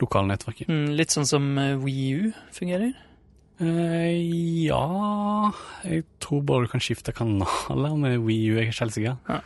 lokale 0.00 0.30
nettverket. 0.32 0.70
Mm, 0.72 0.94
Litt 0.96 1.12
sånn 1.12 1.28
som 1.28 1.50
WiiU 1.58 1.82
Wii 1.84 2.08
U 2.28 2.32
fungerer? 2.56 2.94
Uh, 3.58 4.14
ja 4.62 5.50
Jeg 5.82 6.04
tror 6.22 6.44
bare 6.46 6.68
du 6.68 6.70
kan 6.70 6.82
skifte 6.84 7.10
kanaler 7.10 7.96
med 7.98 8.20
Wii 8.22 8.52
U, 8.52 8.54
jeg 8.54 8.68
er 8.68 8.70
ikke 8.70 8.84
helt 8.84 8.94
sikker. 8.94 9.42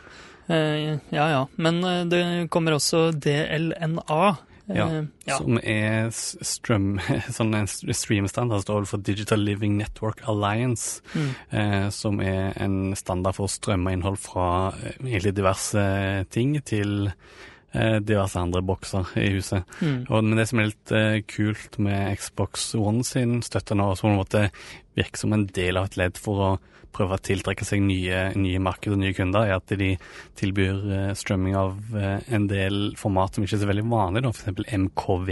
Eh, 0.53 0.99
Ja 1.15 1.25
ja, 1.31 1.43
men 1.57 1.79
eh, 1.87 2.03
det 2.11 2.21
kommer 2.53 2.75
også 2.77 3.07
DLNA. 3.15 4.21
Ja, 4.65 4.87
Eh, 4.87 5.03
ja. 5.25 5.37
Som 5.37 5.57
er 5.59 6.09
strøm, 6.13 6.99
sånn 7.37 7.55
en 7.57 7.67
streamstandard 7.67 8.63
står 8.63 8.87
for 8.87 9.03
Digital 9.03 9.43
Living 9.43 9.77
Network 9.79 10.23
Alliance. 10.29 11.01
Mm. 11.13 11.31
Eh, 11.49 11.87
som 11.89 12.21
er 12.23 12.53
en 12.63 12.95
standard 12.95 13.35
for 13.37 13.49
å 13.49 13.51
strømme 13.51 13.95
innhold 13.95 14.21
fra 14.23 14.47
eh, 14.77 14.95
egentlig 15.03 15.35
diverse 15.35 15.83
ting 16.31 16.55
til 16.63 17.09
eh, 17.09 17.99
diverse 17.99 18.39
andre 18.39 18.63
bokser 18.63 19.11
i 19.19 19.29
huset. 19.35 19.67
Mm. 19.81 20.05
Og, 20.07 20.23
men 20.23 20.39
det 20.39 20.47
som 20.49 20.61
er 20.61 20.71
litt 20.71 20.95
eh, 20.95 21.19
kult 21.27 21.79
med 21.83 22.15
Xbox 22.21 22.71
One 22.79 23.03
sin 23.07 23.41
støtte 23.43 23.75
nå, 23.75 23.91
som 23.99 24.09
på 24.09 24.13
en 24.13 24.21
måte 24.21 24.47
virker 24.97 25.23
som 25.23 25.33
en 25.33 25.47
del 25.47 25.79
av 25.79 25.89
et 25.89 25.99
ledd 25.99 26.21
for 26.21 26.45
å 26.47 26.51
prøve 26.93 27.17
å 27.17 27.21
tiltrekke 27.25 27.65
seg 27.65 27.81
nye, 27.81 28.19
nye 28.37 28.59
markeder 28.61 28.93
og 28.93 29.01
nye 29.01 29.15
kunder, 29.17 29.47
er 29.47 29.57
at 29.57 29.71
de 29.79 29.95
tilbyr 30.39 30.83
eh, 30.93 31.13
strømming 31.17 31.55
av 31.57 31.95
eh, 31.97 32.19
en 32.35 32.45
del 32.49 32.93
format 32.99 33.33
som 33.33 33.45
ikke 33.45 33.57
er 33.57 33.63
så 33.63 33.69
veldig 33.69 33.85
vanlig, 33.89 34.23
f.eks. 34.29 34.61
MKV, 34.77 35.31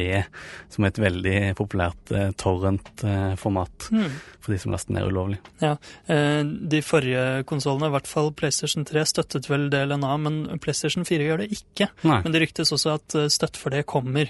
som 0.74 0.88
er 0.88 0.94
et 0.94 1.02
veldig 1.04 1.36
populært 1.60 2.14
eh, 2.18 2.32
torrent-format 2.42 3.90
Mm. 3.92 4.12
for 4.42 4.54
de 4.54 4.58
som 4.62 4.72
laster 4.74 4.94
ned 4.96 5.08
ulovlig. 5.10 5.38
Ja, 5.62 5.76
De 6.08 6.80
forrige 6.86 7.44
konsollene, 7.50 7.90
i 7.90 7.94
hvert 7.94 8.08
fall 8.10 8.32
PlayStation 8.38 8.86
3, 8.88 9.04
støttet 9.10 9.50
vel 9.50 9.68
DLNA, 9.74 10.12
men 10.22 10.38
PlayStation 10.64 11.06
4 11.06 11.28
gjør 11.28 11.44
det 11.44 11.50
ikke. 11.58 11.90
Nei. 12.08 12.20
Men 12.24 12.34
det 12.34 12.44
ryktes 12.46 12.72
også 12.74 12.96
at 12.96 13.08
støtt 13.12 13.36
støtte 13.36 13.62
for 13.62 13.74
det 13.74 13.84
kommer 13.90 14.30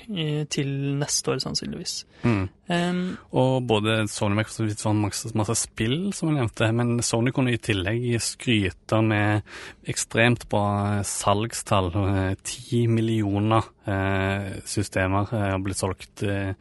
til 0.52 0.72
neste 1.00 1.34
år, 1.34 1.42
sannsynligvis. 1.44 1.96
Mm. 2.24 2.50
Em, 2.72 3.02
Og 3.36 3.66
både 3.68 3.98
Sony 4.08 4.36
og 4.36 4.40
Microsoft 4.40 4.86
har 4.88 4.96
masse, 4.96 5.32
masse 5.36 5.56
spill, 5.60 6.14
som 6.16 6.30
jeg 6.32 6.38
nevnte, 6.38 6.70
men 6.78 7.02
Sony 7.04 7.34
kunne 7.36 7.52
i 7.52 7.60
tillegg 7.60 8.06
skryte 8.24 9.02
med 9.04 9.44
ekstremt 9.92 10.48
bra 10.52 11.02
salgstall. 11.08 11.92
Eh, 12.06 12.34
Ti 12.48 12.86
millioner 12.88 13.68
eh, 13.86 14.62
systemer 14.64 15.34
eh, 15.36 15.50
har 15.52 15.62
blitt 15.66 15.82
solgt 15.82 16.24
eh, 16.24 16.54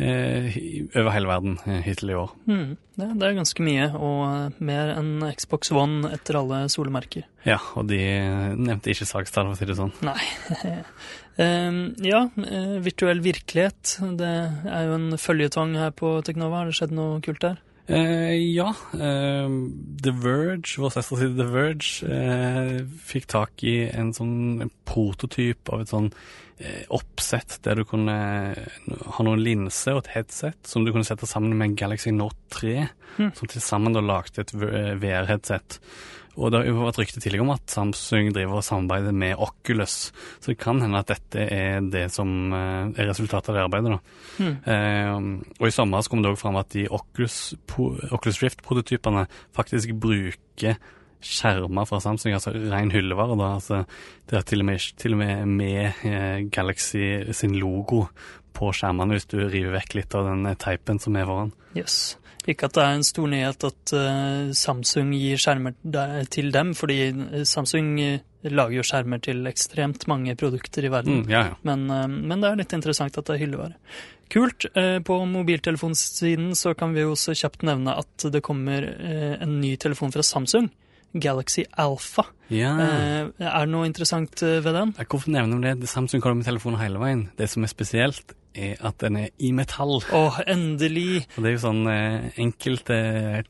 over 0.00 1.12
hele 1.14 1.30
verden 1.30 1.58
eh, 1.66 1.80
hittil 1.86 2.10
i 2.10 2.16
år. 2.18 2.32
Mm, 2.50 2.76
det, 2.98 3.08
det 3.20 3.28
er 3.28 3.36
ganske 3.38 3.66
mye, 3.66 3.88
og 3.94 4.22
eh, 4.26 4.56
mer 4.70 4.94
enn 4.96 5.12
Xbox 5.38 5.70
One 5.74 6.10
etter 6.14 6.40
alle 6.40 6.64
solemerker. 6.72 7.28
Ja, 7.46 7.60
og 7.78 7.86
de 7.92 8.00
nevnte 8.58 8.90
ikke 8.90 9.06
sakstall, 9.06 9.50
for 9.50 9.54
å 9.54 9.60
si 9.60 9.68
det 9.70 9.78
sånn. 9.78 9.94
Nei. 10.06 10.18
Em, 11.34 11.78
ja, 12.06 12.28
eh, 12.46 12.76
virtuell 12.84 13.18
virkelighet. 13.24 13.96
Det 14.20 14.32
er 14.70 14.84
jo 14.86 14.98
en 15.00 15.16
føljetong 15.18 15.72
her 15.80 15.90
på 15.98 16.12
Teknova. 16.22 16.60
Har 16.60 16.70
det 16.70 16.76
skjedd 16.78 16.94
noe 16.94 17.18
kult 17.26 17.42
der? 17.42 17.56
Eh, 17.90 18.36
ja. 18.54 18.68
eh, 18.94 19.56
The 20.04 20.12
Verge, 20.22 20.78
vår 20.78 20.94
søsterside 20.94 21.34
The 21.36 21.48
Verge, 21.50 22.06
eh, 22.06 22.78
fikk 23.10 23.26
tak 23.34 23.66
i 23.66 23.74
en 23.90 24.14
sånn 24.16 24.70
prototyp 24.88 25.68
av 25.74 25.82
et 25.82 25.90
sånn 25.92 26.08
eh, 26.12 26.43
oppsett 26.94 27.56
der 27.66 27.80
du 27.80 27.84
kunne 27.88 28.14
ha 28.14 29.24
noen 29.26 29.42
linser 29.42 29.96
og 29.96 30.04
et 30.04 30.12
headset 30.14 30.68
som 30.70 30.84
du 30.84 30.92
kunne 30.94 31.06
sette 31.06 31.26
sammen 31.26 31.56
med 31.58 31.72
en 31.72 31.78
Galaxy 31.80 32.12
Note 32.14 32.38
3, 32.54 32.74
mm. 33.18 33.32
som 33.34 33.50
til 33.50 33.64
sammen 33.64 33.96
da 33.96 34.02
lagde 34.04 34.44
et 34.44 34.52
VR-headset. 34.54 35.80
Og 36.34 36.50
det 36.50 36.64
har 36.66 36.80
vært 36.80 36.98
rykte 36.98 37.20
tidligere 37.22 37.44
om 37.44 37.52
at 37.54 37.70
Samsung 37.70 38.32
driver 38.34 38.58
og 38.58 38.66
samarbeider 38.66 39.14
med 39.14 39.38
Oculus, 39.42 40.10
så 40.42 40.50
det 40.50 40.58
kan 40.62 40.80
hende 40.82 40.98
at 40.98 41.12
dette 41.12 41.46
er 41.46 41.84
det 41.92 42.08
som 42.14 42.50
eh, 42.50 42.90
er 42.90 43.10
resultatet 43.10 43.52
av 43.52 43.58
det 43.58 43.64
arbeidet. 43.68 44.00
Hmm. 44.40 44.56
Eh, 44.66 45.60
og 45.60 45.68
i 45.68 45.74
sommer 45.74 46.02
så 46.02 46.10
kom 46.10 46.24
det 46.24 46.32
òg 46.32 46.40
fram 46.40 46.58
at 46.58 46.72
de 46.74 46.88
Oculus, 46.90 47.54
Oculus 47.78 48.42
Rift-prototypene 48.42 49.28
faktisk 49.54 49.94
bruker 50.02 50.78
skjermer 51.24 51.88
fra 51.88 52.00
Samsung, 52.04 52.34
altså 52.36 52.52
ren 52.54 52.92
hyllevare. 52.94 53.36
da, 53.40 53.52
altså 53.58 53.84
Det 54.28 54.38
er 54.38 54.48
til 54.48 54.64
og 54.64 54.68
med, 54.70 54.88
til 55.00 55.16
og 55.16 55.22
med 55.22 55.46
med 55.46 56.04
eh, 56.04 56.44
Galaxy 56.52 57.32
sin 57.32 57.56
logo 57.58 58.06
på 58.54 58.72
skjermene, 58.72 59.16
hvis 59.16 59.30
du 59.30 59.40
river 59.40 59.74
vekk 59.78 59.96
litt 59.98 60.14
av 60.14 60.28
den 60.30 60.46
eh, 60.46 60.58
teipen 60.60 61.00
som 61.02 61.16
er 61.16 61.26
foran. 61.28 61.54
Yes. 61.74 62.16
Ikke 62.44 62.68
at 62.68 62.76
det 62.76 62.84
er 62.84 62.98
en 62.98 63.06
stor 63.06 63.28
nyhet 63.32 63.64
at 63.64 63.92
uh, 63.96 64.52
Samsung 64.52 65.14
gir 65.16 65.40
skjermer 65.40 65.72
der, 65.80 66.26
til 66.28 66.50
dem, 66.52 66.74
fordi 66.76 66.98
Samsung 67.48 67.94
lager 68.44 68.76
jo 68.76 68.84
skjermer 68.84 69.22
til 69.24 69.48
ekstremt 69.48 70.04
mange 70.12 70.34
produkter 70.36 70.84
i 70.84 70.90
verden. 70.92 71.22
Mm, 71.22 71.30
ja, 71.32 71.40
ja. 71.48 71.54
Men, 71.64 71.86
uh, 71.88 72.04
men 72.04 72.44
det 72.44 72.50
er 72.50 72.60
litt 72.60 72.76
interessant 72.76 73.16
at 73.16 73.30
det 73.30 73.38
er 73.38 73.46
hyllevare. 73.46 73.78
Kult. 74.28 74.68
Uh, 74.76 75.00
På 75.00 75.22
mobiltelefonsiden 75.24 76.52
så 76.52 76.74
kan 76.76 76.92
vi 76.92 77.06
jo 77.06 77.14
også 77.16 77.32
kjapt 77.32 77.64
nevne 77.64 77.96
at 78.04 78.28
det 78.28 78.44
kommer 78.44 78.90
en 78.92 79.56
ny 79.62 79.72
telefon 79.80 80.12
fra 80.12 80.26
Samsung. 80.26 80.68
Galaxy 81.20 81.64
Alpha. 81.78 82.24
ja. 82.50 82.72
Eh, 82.80 83.28
Er 83.38 83.66
det 83.66 83.72
noe 83.72 83.86
interessant 83.86 84.42
eh, 84.42 84.60
ved 84.64 84.74
den? 84.74 84.94
Hvorfor 84.98 85.30
nevner 85.30 85.60
vi 85.62 85.80
det? 85.80 85.88
Samsung 85.88 86.22
kaller 86.22 86.36
med 86.40 86.44
telefonen 86.48 86.80
hele 86.80 86.98
veien. 87.02 87.28
Det 87.38 87.48
som 87.50 87.62
er 87.64 87.68
spesielt, 87.72 88.34
er 88.54 88.76
at 88.86 88.98
den 89.02 89.16
er 89.16 89.28
i 89.38 89.50
metall. 89.52 89.98
Åh, 90.14 90.40
endelig! 90.46 91.24
Og 91.36 91.42
det 91.44 91.50
er 91.50 91.56
jo 91.56 91.62
sånn 91.66 91.82
eh, 91.90 92.30
Enkelte 92.44 92.96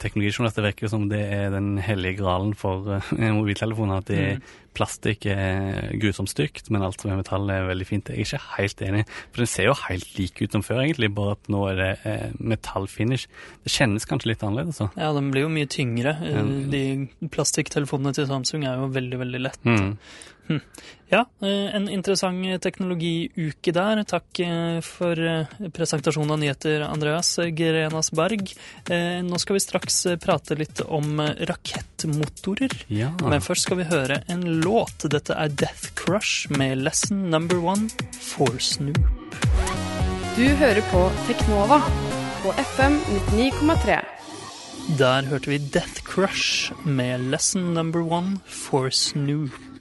teknologijournalister 0.01 0.65
virker 0.67 0.91
som 0.93 1.09
det 1.11 1.21
er 1.33 1.51
den 1.55 1.77
hellige 1.85 2.19
gralen 2.23 2.55
for 2.59 2.97
eh, 2.99 3.15
mobiltelefoner. 3.39 4.03
At 4.05 4.11
det 4.13 4.19
er 4.21 4.35
Mm. 4.35 4.43
plastikk 4.75 5.27
er 5.31 5.93
grusomt 6.03 6.33
stygt, 6.33 6.67
men 6.75 6.83
alt 6.83 6.99
som 7.01 7.13
er 7.13 7.21
metall 7.21 7.45
er 7.55 7.69
veldig 7.69 7.87
fint. 7.87 8.09
Jeg 8.11 8.25
er 8.25 8.27
ikke 8.27 8.57
helt 8.57 8.81
enig, 8.83 9.05
for 9.31 9.45
den 9.45 9.47
ser 9.53 9.69
jo 9.69 9.75
helt 9.85 10.09
lik 10.19 10.41
ut 10.43 10.57
som 10.57 10.65
før, 10.67 10.81
egentlig, 10.83 11.13
bare 11.15 11.37
at 11.37 11.47
nå 11.55 11.61
er 11.71 11.77
det 11.79 11.91
eh, 12.11 12.33
metallfinish. 12.43 13.29
Det 13.63 13.71
kjennes 13.71 14.09
kanskje 14.11 14.33
litt 14.33 14.43
annerledes, 14.43 14.81
så. 14.83 14.89
Ja, 14.99 15.13
den 15.15 15.31
blir 15.31 15.47
jo 15.47 15.53
mye 15.55 15.71
tyngre. 15.71 16.17
Eh, 16.27 16.51
De 16.75 16.83
plastikktelefonene 17.31 18.17
til 18.19 18.27
Samsung 18.27 18.67
er 18.67 18.81
jo 18.83 18.91
veldig, 18.97 19.21
veldig 19.23 19.43
lette. 19.47 19.63
Mm. 19.79 19.95
Ja, 21.09 21.25
eh, 21.43 21.75
en 21.77 21.89
interessant 21.89 22.63
teknologiuke 22.63 23.73
der. 23.73 24.03
Takk 24.09 24.41
eh, 24.43 24.79
for 24.85 25.19
eh, 25.19 25.51
presentasjonen 25.73 26.35
av 26.35 26.41
nyheter, 26.43 26.85
Andreas 26.89 27.37
Grenas 27.55 28.11
Berg. 28.11 28.53
Eh, 28.91 29.21
Nå 29.25 29.39
skal 29.41 29.59
vi 29.59 29.63
straks 29.63 30.01
prate 30.23 30.57
litt 30.59 30.83
om 30.85 31.21
rakettmotorer. 31.21 32.75
Ja. 32.93 33.13
Men 33.23 33.45
først 33.45 33.69
skal 33.69 33.83
vi 33.83 33.89
høre 33.91 34.23
en 34.33 34.45
låt. 34.65 35.07
Dette 35.13 35.37
er 35.39 35.53
Death 35.53 35.95
Crush 35.99 36.51
med 36.53 36.83
Lesson 36.83 37.29
Number 37.31 37.61
One 37.63 37.89
for 38.19 38.59
Snoop. 38.59 38.99
Du 40.35 40.47
hører 40.59 40.83
på 40.91 41.05
Teknova 41.29 41.79
på 42.43 42.57
FM 42.75 42.99
99,3. 43.31 44.01
Der 44.99 45.31
hørte 45.31 45.49
vi 45.49 45.61
Death 45.73 46.03
Crush 46.05 46.75
med 46.85 47.31
Lesson 47.31 47.71
Number 47.73 48.03
One 48.03 48.41
for 48.45 48.91
Snoop 48.91 49.74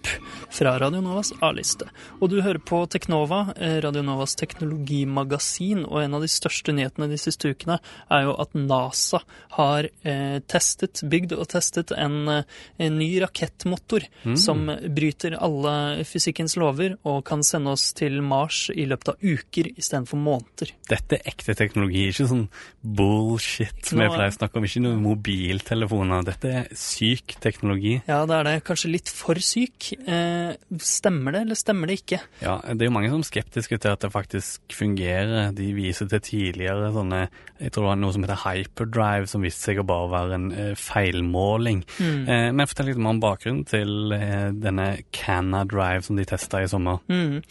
fra 0.53 0.75
Radio 0.79 1.01
Novas 1.01 1.31
A-liste. 1.41 1.87
Og 2.21 2.29
du 2.29 2.41
hører 2.41 2.59
på 2.59 2.83
Teknova, 2.91 3.53
Radionovas 3.57 3.83
Radio 3.83 4.03
Novas 4.03 4.35
teknologimagasin, 4.39 5.83
og 5.85 6.03
en 6.03 6.17
av 6.17 6.23
de 6.23 6.29
største 6.31 6.73
nyhetene 6.75 7.09
de 7.11 7.17
siste 7.21 7.51
ukene 7.51 7.79
er 8.11 8.25
jo 8.27 8.35
at 8.41 8.53
NASA 8.57 9.21
har 9.57 9.87
eh, 10.03 10.39
testet, 10.49 11.03
bygd 11.09 11.35
og 11.37 11.47
testet 11.51 11.93
en, 11.95 12.27
eh, 12.29 12.43
en 12.83 12.97
ny 12.99 13.09
rakettmotor 13.23 14.05
som 14.39 14.65
bryter 14.93 15.35
alle 15.37 16.03
fysikkens 16.07 16.55
lover 16.59 16.97
og 17.03 17.23
kan 17.27 17.43
sende 17.45 17.73
oss 17.73 17.91
til 17.97 18.21
Mars 18.25 18.67
i 18.73 18.85
løpet 18.89 19.13
av 19.13 19.23
uker 19.23 19.71
istedenfor 19.73 20.19
måneder. 20.21 20.73
Dette 20.89 21.19
er 21.19 21.31
ekte 21.33 21.55
teknologi, 21.57 22.07
ikke 22.11 22.27
sånn 22.29 22.47
bullshit 22.83 23.85
som 23.85 23.99
jeg 23.99 24.09
er- 24.09 24.15
pleier 24.17 24.33
å 24.33 24.37
snakke 24.37 24.57
om. 24.57 24.63
Ikke 24.67 24.83
noen 24.83 25.01
mobiltelefoner. 25.03 26.25
Dette 26.25 26.53
er 26.53 26.67
syk 26.75 27.35
teknologi. 27.41 28.01
Ja, 28.07 28.25
det 28.25 28.35
er 28.39 28.43
det. 28.43 28.63
Kanskje 28.63 28.91
litt 28.91 29.09
for 29.09 29.35
syk. 29.35 29.92
Eh, 29.99 30.77
stemmer 30.81 31.35
det, 31.35 31.41
eller 31.45 31.57
stemmer 31.57 31.89
det 31.89 31.99
ikke? 32.01 32.19
Ja, 32.43 32.57
det 32.67 32.85
er 32.85 32.89
jo 32.89 32.95
mange 32.95 33.09
som 33.11 33.23
er 33.23 33.27
skeptiske 33.27 33.79
til 33.81 33.93
at 33.93 34.03
det 34.03 34.11
faktisk 34.13 34.75
fungerer. 34.75 35.51
De 35.55 35.69
viser 35.75 36.09
til 36.11 36.23
tidligere 36.23 36.91
sånne 36.95 37.25
Jeg 37.59 37.71
tror 37.71 37.85
det 37.85 37.89
var 37.89 37.99
noe 38.01 38.15
som 38.15 38.25
heter 38.25 38.41
hyperdrive, 38.43 39.29
som 39.31 39.45
viste 39.45 39.69
seg 39.69 39.79
å 39.79 39.87
bare 39.87 40.09
være 40.11 40.37
en 40.39 40.47
eh, 40.51 40.71
feilmåling. 40.79 41.83
Mm. 41.97 42.23
Eh, 42.27 42.47
men 42.51 42.69
fortell 42.69 42.91
litt 42.91 42.99
mer 42.99 43.15
om 43.15 43.21
bakgrunnen 43.23 43.63
til 43.69 44.13
denne 44.13 44.87
Canna-drive 45.15 46.03
som 46.07 46.19
de 46.19 46.25
testa 46.27 46.63
i 46.63 46.67
sommer. 46.69 46.99
Mm. 47.07 47.41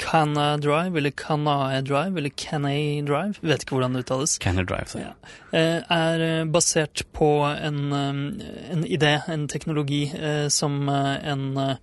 Canna 0.00 0.48
Drive, 0.60 0.96
eller 0.96 1.12
Canae 1.12 1.82
Drive, 1.84 2.16
eller 2.16 2.32
Canay 2.40 3.02
Drive, 3.06 3.42
vet 3.44 3.64
ikke 3.64 3.76
hvordan 3.76 3.96
det 3.96 4.04
uttales, 4.06 4.38
Canna-drive, 4.42 4.88
så. 4.92 5.02
Ja. 5.04 5.12
er 5.52 6.48
basert 6.48 7.04
på 7.16 7.28
en, 7.50 7.92
en 7.92 8.84
idé, 8.88 9.18
en 9.28 9.46
teknologi, 9.50 10.06
som 10.52 10.88
en 10.88 11.78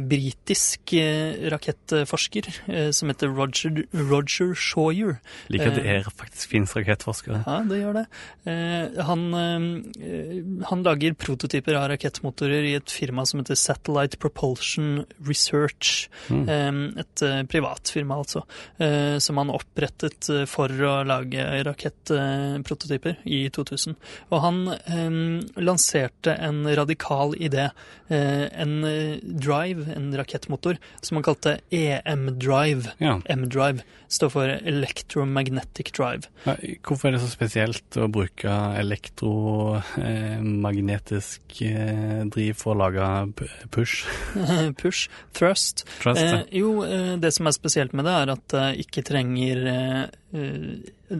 britisk 0.00 0.92
eh, 0.98 1.48
rakettforsker 1.52 2.48
eh, 2.68 2.90
som 2.94 3.10
heter 3.10 3.32
Roger, 3.34 3.82
Roger 3.92 4.54
Shawyer 4.54 5.18
Liker 5.52 5.72
at 5.72 5.78
det 5.78 5.84
Eh. 5.86 5.98
er 6.00 6.08
faktisk 6.10 6.52
finnes 6.52 6.72
rakettforskere. 6.76 7.42
Ja, 7.46 7.58
det 7.68 7.80
gjør 7.80 7.96
det. 8.00 8.04
Eh, 8.46 9.02
han, 9.08 9.22
eh, 9.34 10.64
han 10.70 10.82
lager 10.86 11.14
prototyper 11.18 11.74
av 11.78 11.88
rakettmotorer 11.92 12.64
i 12.70 12.74
et 12.78 12.90
firma 12.90 13.24
som 13.26 13.40
heter 13.40 13.58
Satellite 13.58 14.18
Propulsion 14.22 15.04
Research. 15.26 16.08
Mm. 16.28 16.44
Eh, 16.48 17.00
et 17.02 17.22
eh, 17.22 17.42
privat 17.50 17.90
firma, 17.92 18.18
altså. 18.22 18.44
Eh, 18.78 19.18
som 19.18 19.36
han 19.38 19.50
opprettet 19.50 20.28
eh, 20.30 20.44
for 20.50 20.68
å 20.68 20.94
lage 21.06 21.42
rakettprototyper 21.66 23.18
i 23.24 23.44
2000. 23.52 23.96
Og 24.30 24.40
han 24.44 24.62
eh, 24.72 25.62
lanserte 25.62 26.34
en 26.38 26.64
radikal 26.76 27.34
idé. 27.38 27.70
Eh, 28.12 28.46
en 28.62 28.84
eh, 28.84 29.18
Drive, 29.42 29.82
en 29.96 30.12
rakettmotor, 30.18 30.76
som 31.02 31.16
han 31.18 31.24
kalte 31.26 31.56
EM-Drive. 31.74 32.84
Ja. 33.02 33.16
M-Drive 33.34 33.80
står 34.12 34.28
for 34.34 34.46
Electromagnetic 34.52 35.88
Drive. 35.96 36.24
Hvorfor 36.84 37.04
er 37.08 37.12
det 37.16 37.22
så 37.24 37.30
spesielt 37.32 37.90
å 38.00 38.08
bruke 38.12 38.52
elektromagnetisk 38.82 41.42
eh, 41.66 42.20
driv 42.32 42.54
for 42.60 42.70
å 42.74 42.80
lage 42.84 43.06
push? 43.74 43.96
Push, 44.82 45.02
thrust. 45.36 45.76
Thrust, 46.02 46.20
Eh, 46.22 46.28
ja. 46.28 46.32
jo, 46.62 46.68
eh, 46.84 47.14
det 47.20 47.30
som 47.34 47.46
er 47.48 47.54
spesielt 47.56 47.92
med 47.96 48.04
det, 48.08 48.14
er 48.22 48.28
at 48.34 48.44
det 48.52 48.66
ikke 48.86 49.02
trenger 49.06 49.56
eh, 49.72 50.02
eh, 50.36 50.72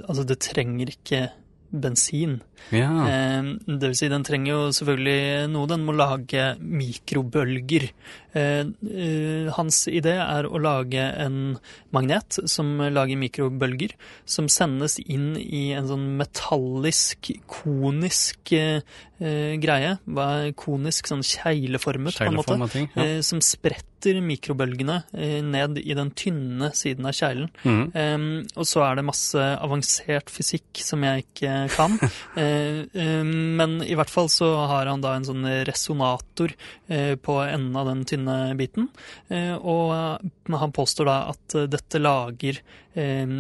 Altså, 0.09 0.23
det 0.25 0.39
trenger 0.41 0.87
ikke 0.89 1.27
bensin. 1.73 2.41
ja. 2.71 2.91
Eh, 3.09 3.43
det 3.67 3.89
vil 3.89 3.97
si, 3.97 4.09
den 4.13 4.25
trenger 4.27 4.53
jo 4.53 4.61
selvfølgelig 4.77 5.49
noe. 5.53 5.69
Den 5.71 5.85
må 5.87 5.95
lage 5.97 6.53
mikrobølger. 6.61 7.89
Eh, 8.37 8.65
eh, 8.65 9.51
hans 9.57 9.83
idé 9.89 10.15
er 10.21 10.49
å 10.49 10.61
lage 10.63 11.03
en 11.25 11.57
magnet 11.95 12.41
som 12.49 12.77
lager 12.93 13.21
mikrobølger, 13.21 13.97
som 14.25 14.49
sendes 14.53 14.99
inn 15.03 15.35
i 15.41 15.71
en 15.77 15.89
sånn 15.91 16.11
metallisk, 16.21 17.33
konisk 17.51 18.53
greie. 18.53 19.97
Hva 20.03 20.29
er 20.43 20.53
konisk? 20.59 21.09
Sånn 21.13 21.25
kjegleformet, 21.27 22.19
på 22.19 22.29
en 22.29 22.41
måte. 22.41 22.59
Ting. 22.73 22.89
Ja. 22.97 23.23
Som 23.27 23.43
spretter 23.45 23.92
mikrobølgene 24.25 25.03
eh, 25.15 25.39
ned 25.45 25.79
i 25.83 25.95
den 25.97 26.11
tynne 26.19 26.73
siden 26.77 27.07
av 27.09 27.17
kjeglen. 27.17 27.51
Mm. 27.63 27.85
Um, 27.95 28.27
og 28.57 28.69
så 28.69 28.83
er 28.87 28.99
det 28.99 29.07
masse 29.07 29.39
avansert 29.39 30.33
fysikk 30.33 30.83
som 30.83 31.05
jeg 31.07 31.25
ikke 31.27 31.55
kan. 31.75 31.97
uh, 32.41 32.83
um, 33.23 33.33
men 33.61 33.79
i 33.87 33.97
hvert 33.99 34.13
fall 34.13 34.31
så 34.33 34.51
har 34.71 34.91
han 34.91 35.05
da 35.05 35.15
en 35.17 35.29
sånn 35.29 35.47
resonator 35.69 36.55
uh, 36.91 37.15
på 37.15 37.39
enden 37.47 37.79
av 37.79 37.91
den 37.93 38.05
tynne 38.09 38.39
biten. 38.59 38.91
Uh, 39.31 39.57
og 39.59 40.33
eh, 40.49 40.59
han 40.63 40.73
påstår 40.73 41.09
da 41.09 41.17
at 41.33 41.55
eh, 41.59 41.69
dette 41.71 42.01
lager 42.01 42.59
eh, 42.95 43.35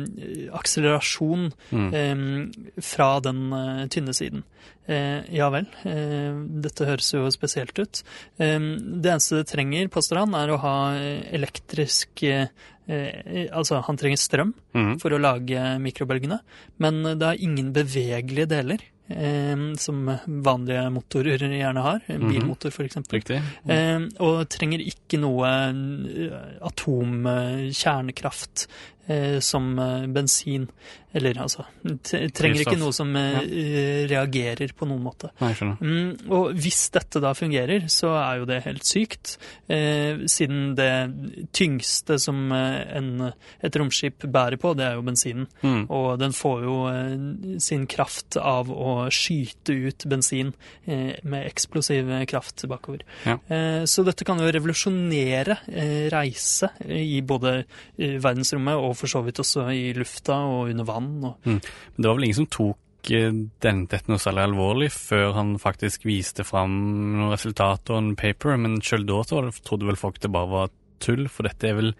akselerasjon 0.54 1.50
Mm. 1.72 1.88
eh, 1.94 2.82
fra 2.82 3.20
den 3.24 3.52
eh, 3.52 3.86
tynne 3.92 4.14
siden. 4.14 4.42
Eh, 4.86 5.22
ja 5.34 5.48
vel, 5.54 5.66
eh, 5.88 6.34
dette 6.64 6.86
høres 6.88 7.12
jo 7.14 7.24
spesielt 7.30 7.78
ut. 7.78 8.02
Det 8.36 9.10
eneste 9.12 9.40
det 9.40 9.48
trenger, 9.50 9.88
påstår 9.88 10.22
han, 10.24 10.34
er 10.34 10.52
å 10.54 10.60
ha 10.62 10.76
elektrisk 10.98 12.24
Altså, 12.82 13.76
han 13.86 13.96
trenger 13.96 14.18
strøm 14.18 14.48
mm. 14.74 14.96
for 14.98 15.14
å 15.14 15.20
lage 15.22 15.60
mikrobølgene, 15.80 16.40
men 16.82 16.98
det 17.06 17.22
har 17.28 17.38
ingen 17.38 17.68
bevegelige 17.72 18.48
deler. 18.50 18.82
Eh, 19.12 19.56
som 19.76 20.08
vanlige 20.26 20.90
motorer 20.92 21.38
gjerne 21.38 21.80
har. 21.84 22.00
En 22.08 22.20
Mhm. 22.22 22.30
bilmotor, 22.32 22.70
for 22.70 22.84
eksempel. 22.84 23.18
Riktig. 23.20 23.42
Eh, 23.68 24.00
og 24.20 24.48
trenger 24.48 24.78
ikke 24.80 25.18
noe 25.20 25.46
eh, 25.46 26.32
atomkjernekraft 26.62 28.66
eh, 28.66 28.70
som 29.40 29.78
eh, 29.78 30.06
bensin. 30.06 30.68
Eller 31.12 31.36
altså 31.42 31.66
Trenger 31.92 32.62
ikke 32.62 32.78
noe 32.80 32.92
som 32.96 33.10
eh, 33.18 33.38
eh, 33.44 34.02
reagerer 34.08 34.72
på 34.76 34.88
noen 34.88 35.02
måte. 35.04 35.28
Nei. 35.42 35.52
Mm, 35.60 36.30
og 36.32 36.54
hvis 36.56 36.86
dette 36.94 37.20
da 37.22 37.34
fungerer, 37.36 37.84
så 37.92 38.14
er 38.16 38.40
jo 38.40 38.48
det 38.48 38.62
helt 38.64 38.86
sykt. 38.88 39.36
Eh, 39.68 40.24
siden 40.30 40.72
det 40.78 40.92
tyngste 41.52 42.16
som 42.22 42.46
eh, 42.56 42.78
en, 42.96 43.28
et 43.60 43.78
romskip 43.78 44.24
bærer 44.24 44.56
på, 44.60 44.72
det 44.78 44.86
er 44.88 44.96
jo 44.96 45.04
bensinen. 45.04 45.48
Mm. 45.60 45.84
Og 45.92 46.16
den 46.22 46.36
får 46.36 46.64
jo 46.64 46.78
eh, 46.88 47.58
sin 47.62 47.84
kraft 47.90 48.40
av 48.40 48.72
å 48.72 49.10
skyte 49.12 49.76
ut 49.76 50.08
bensin 50.08 50.54
eh, 50.86 51.20
med 51.28 51.44
eksplosiv 51.50 52.08
kraft 52.30 52.64
bakover. 52.70 53.04
Ja. 53.28 53.36
Eh, 53.52 53.82
så 53.84 54.06
dette 54.06 54.24
kan 54.24 54.40
jo 54.40 54.48
revolusjonere 54.48 55.60
eh, 55.68 56.08
reise 56.12 56.72
i 56.88 57.20
både 57.20 57.58
eh, 57.60 58.16
verdensrommet 58.16 58.80
og 58.80 58.91
for 58.98 59.10
så 59.10 59.22
vidt 59.26 59.40
også 59.42 59.66
i 59.74 59.92
lufta 59.96 60.38
og 60.48 60.72
under 60.72 60.88
vann. 60.88 61.12
Og, 61.28 61.36
Men 61.48 61.60
det 61.98 62.08
var 62.08 62.18
vel 62.18 62.28
ingen 62.28 62.42
som 62.42 62.50
tok 62.52 63.12
eh, 63.14 63.32
den, 63.64 63.84
dette 63.90 64.12
noe 64.12 64.22
særlig 64.22 64.46
alvorlig 64.48 64.90
før 64.94 65.36
han 65.38 65.56
faktisk 65.62 66.06
viste 66.08 66.46
fram 66.48 66.74
noen 67.16 67.34
resultater 67.34 67.96
og 67.96 68.02
en 68.02 68.16
paper, 68.18 68.56
men 68.60 68.80
sjøl 68.84 69.06
da 69.08 69.22
trodde 69.28 69.88
vel 69.88 70.00
folk 70.00 70.20
det 70.22 70.32
bare 70.32 70.52
var 70.52 70.74
tull, 71.02 71.26
for 71.32 71.48
dette 71.48 71.68
er 71.68 71.78
vel 71.78 71.94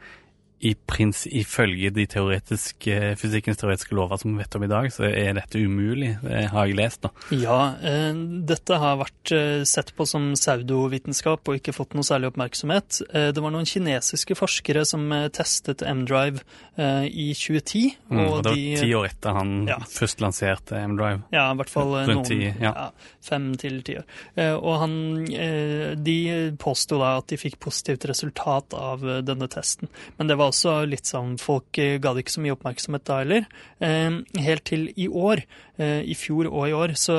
i 0.63 0.75
prins, 0.87 1.25
ifølge 1.27 1.91
de 1.91 2.05
teoretiske, 2.07 2.97
fysikkens 3.19 3.59
teoretiske 3.59 3.97
lover 3.99 4.21
som 4.21 4.31
vi 4.37 4.43
vet 4.45 4.55
om 4.55 4.63
i 4.63 4.69
dag, 4.71 4.87
så 4.95 5.09
er 5.09 5.33
dette 5.35 5.59
umulig. 5.59 6.13
Det 6.23 6.45
har 6.53 6.69
jeg 6.71 6.77
lest, 6.79 7.01
da. 7.03 7.11
Ja, 7.35 7.57
eh, 7.83 8.13
dette 8.47 8.79
har 8.79 9.01
vært 9.01 9.33
eh, 9.35 9.65
sett 9.67 9.91
på 9.99 10.07
som 10.07 10.31
pseudovitenskap 10.39 11.49
og 11.51 11.59
ikke 11.59 11.75
fått 11.75 11.97
noe 11.99 12.07
særlig 12.07 12.31
oppmerksomhet. 12.31 13.01
Eh, 13.11 13.31
det 13.35 13.43
var 13.43 13.55
noen 13.55 13.67
kinesiske 13.69 14.37
forskere 14.39 14.85
som 14.89 15.09
eh, 15.17 15.27
testet 15.35 15.83
M-Drive 15.83 16.45
eh, 16.77 17.09
i 17.11 17.29
2010. 17.35 17.97
Mm, 18.13 18.21
og 18.23 18.39
det 18.47 18.53
var 18.53 18.61
de, 18.61 18.67
ti 18.85 18.93
år 18.99 19.09
etter 19.11 19.37
han 19.39 19.53
Ja. 19.69 19.79
først 19.89 20.23
lanserte 20.23 20.79
M-Drive. 20.87 21.25
Ja, 21.35 21.49
i 21.53 21.59
hvert 21.59 21.73
fall 21.73 21.97
eh, 21.99 22.07
Rundt 22.13 22.23
noen. 22.23 22.31
ti, 22.31 22.53
ja. 22.63 22.89
fem 23.25 23.51
til 23.61 23.81
ti 23.87 23.99
år. 23.99 24.07
Eh, 24.39 24.55
og 24.55 24.79
han, 24.85 24.97
eh, 25.33 25.93
de 25.99 26.17
påsto 26.63 27.03
da 27.03 27.17
at 27.19 27.29
de 27.35 27.41
fikk 27.41 27.59
positivt 27.63 28.07
resultat 28.11 28.79
av 28.79 29.03
eh, 29.09 29.21
denne 29.27 29.51
testen. 29.53 29.91
Men 30.19 30.31
det 30.31 30.39
var 30.39 30.52
også 30.53 30.77
litt 30.89 31.09
sånn 31.09 31.37
Folk 31.43 31.79
eh, 31.81 31.99
ga 32.03 32.13
det 32.15 32.25
ikke 32.25 32.37
så 32.37 32.45
mye 32.45 32.55
oppmerksomhet 32.57 33.05
da 33.09 33.19
heller. 33.23 33.47
Eh, 33.83 34.19
helt 34.45 34.65
til 34.69 34.87
i 35.01 35.09
år, 35.09 35.43
eh, 35.81 36.03
i 36.05 36.17
fjor 36.19 36.51
og 36.51 36.67
i 36.69 36.75
år, 36.77 36.95
så 36.99 37.19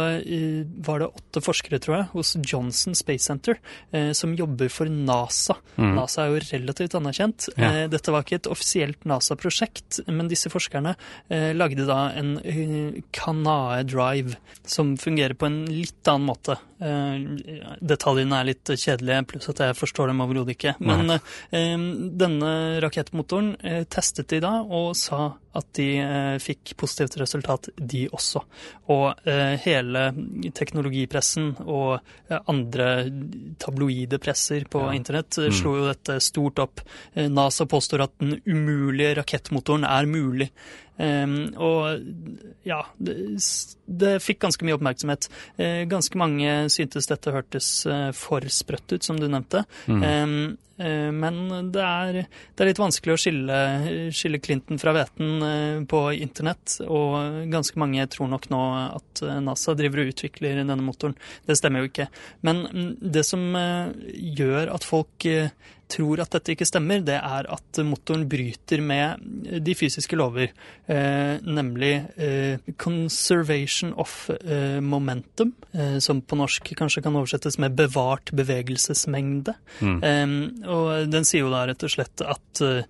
var 0.85 1.01
det 1.01 1.09
åtte 1.09 1.41
forskere, 1.43 1.79
tror 1.83 1.97
jeg, 1.97 2.07
hos 2.13 2.33
Johnson 2.39 2.95
Space 2.97 3.25
Center 3.25 3.57
som 4.17 4.33
jobber 4.37 4.69
for 4.71 4.89
NASA. 4.89 5.55
Mm. 5.77 5.93
NASA 5.97 6.23
er 6.23 6.33
jo 6.33 6.41
relativt 6.49 6.95
anerkjent. 6.97 7.47
Ja. 7.59 7.85
Dette 7.91 8.13
var 8.13 8.25
ikke 8.25 8.39
et 8.39 8.49
offisielt 8.51 9.05
NASA-prosjekt, 9.09 10.01
men 10.07 10.29
disse 10.31 10.51
forskerne 10.53 10.95
lagde 11.55 11.87
da 11.89 11.99
en 12.19 12.35
Kanae 13.15 13.83
Drive 13.87 14.37
som 14.65 14.95
fungerer 15.01 15.37
på 15.37 15.49
en 15.49 15.63
litt 15.69 16.09
annen 16.09 16.29
måte. 16.29 16.57
Eh, 16.83 17.75
detaljene 17.79 18.39
er 18.39 18.49
litt 18.51 18.73
kjedelige, 18.73 19.21
pluss 19.31 19.51
at 19.53 19.61
jeg 19.63 19.77
forstår 19.79 20.11
dem 20.11 20.23
overhodet 20.25 20.57
ikke. 20.57 20.75
Men 20.83 21.15
eh, 21.15 21.77
denne 22.23 22.51
rakettmotoren 22.83 23.53
eh, 23.63 23.83
testet 23.91 24.31
de 24.33 24.41
da, 24.43 24.57
og 24.63 24.93
sa 24.99 25.31
at 25.53 25.67
de 25.77 25.87
eh, 26.01 26.37
fikk 26.41 26.73
positivt 26.79 27.17
resultat, 27.21 27.69
de 27.77 28.05
også. 28.13 28.41
Og 28.93 29.27
eh, 29.29 29.55
hele 29.65 30.05
teknologipressen 30.57 31.51
og 31.65 31.99
eh, 32.29 32.39
andre 32.49 32.87
tabloide 33.61 34.19
presser 34.23 34.65
på 34.69 34.85
Ja. 34.87 34.93
internett 34.97 35.37
eh, 35.37 35.51
slo 35.53 35.75
jo 35.77 35.89
dette 35.91 36.19
stort 36.23 36.59
opp. 36.63 36.81
NASA 37.15 37.65
påstår 37.69 38.07
at 38.07 38.17
den 38.19 38.39
umulige 38.45 39.15
rakettmotoren 39.21 39.85
er 39.87 40.09
mulig. 40.09 40.49
Ehm, 41.01 41.53
og 41.57 42.03
ja, 42.67 42.83
det, 43.01 43.15
det 43.85 44.13
fikk 44.21 44.43
ganske 44.45 44.65
mye 44.67 44.77
oppmerksomhet. 44.77 45.29
Eh, 45.57 45.83
ganske 45.89 46.19
mange 46.21 46.57
syntes 46.73 47.09
dette 47.09 47.33
hørtes 47.33 47.69
eh, 47.89 48.09
for 48.17 48.45
sprøtt 48.49 48.93
ut, 48.93 49.03
som 49.03 49.17
du 49.19 49.27
nevnte. 49.27 49.65
Mm. 49.89 50.03
eh, 50.03 50.35
men 51.13 51.71
det 51.73 51.83
er, 51.83 52.19
det 52.27 52.63
er 52.63 52.69
litt 52.69 52.81
vanskelig 52.81 53.15
å 53.15 53.19
skille, 53.19 53.59
skille 54.13 54.41
Clinton 54.43 54.81
fra 54.81 54.93
hveten 54.95 55.45
eh, 55.47 55.77
på 55.89 56.01
internett, 56.17 56.77
og 56.85 57.43
ganske 57.51 57.79
mange 57.81 58.05
tror 58.11 58.31
nok 58.31 58.49
nå 58.53 58.63
at 58.85 59.23
eh, 59.25 59.39
NASA 59.43 59.75
driver 59.77 60.03
og 60.03 60.13
utvikler 60.13 60.61
denne 60.61 60.79
motoren. 60.83 61.15
Det 61.47 61.57
stemmer 61.59 61.83
jo 61.83 61.91
ikke. 61.91 62.09
Men 62.45 62.65
mm, 62.67 62.91
det 63.13 63.25
som 63.27 63.45
eh, 63.59 63.93
gjør 64.39 64.73
at 64.75 64.87
folk 64.87 65.27
eh, 65.29 65.53
tror 65.93 66.23
at 66.23 66.33
dette 66.33 66.53
ikke 66.55 66.67
stemmer, 66.67 67.03
det 67.05 67.19
er 67.19 67.47
at 67.53 67.79
motoren 67.85 68.25
bryter 68.29 68.81
med 68.83 69.21
de 69.63 69.75
fysiske 69.77 70.17
lover, 70.17 70.53
eh, 70.89 71.35
nemlig 71.43 71.93
eh, 72.17 72.73
conservation 72.81 73.93
of 74.01 74.29
eh, 74.41 74.79
momentum, 74.81 75.53
eh, 75.71 75.97
som 76.03 76.21
på 76.21 76.39
norsk 76.39 76.73
kanskje 76.79 77.03
kan 77.05 77.17
oversettes 77.19 77.59
med 77.61 77.77
bevart 77.77 78.33
bevegelsesmengde. 78.35 79.55
Eh, 79.83 80.37
og 80.73 81.09
den 81.13 81.27
sier 81.27 81.45
jo 81.45 81.53
da 81.53 81.65
rett 81.69 81.85
og 81.85 81.93
slett 81.93 82.25
at 82.25 82.63
eh, 82.65 82.85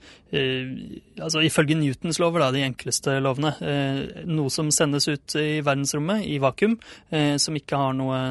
altså 1.22 1.44
ifølge 1.46 1.78
Newtons 1.78 2.20
lover, 2.22 2.42
da, 2.42 2.52
de 2.56 2.64
enkleste 2.66 3.20
lovene, 3.22 3.54
eh, 3.62 4.24
noe 4.30 4.54
som 4.54 4.72
sendes 4.74 5.08
ut 5.12 5.36
i 5.40 5.62
verdensrommet 5.66 6.26
i 6.30 6.40
vakuum, 6.42 6.78
eh, 7.14 7.36
som 7.42 7.58
ikke 7.58 7.80
har 7.80 7.98
noe 7.98 8.22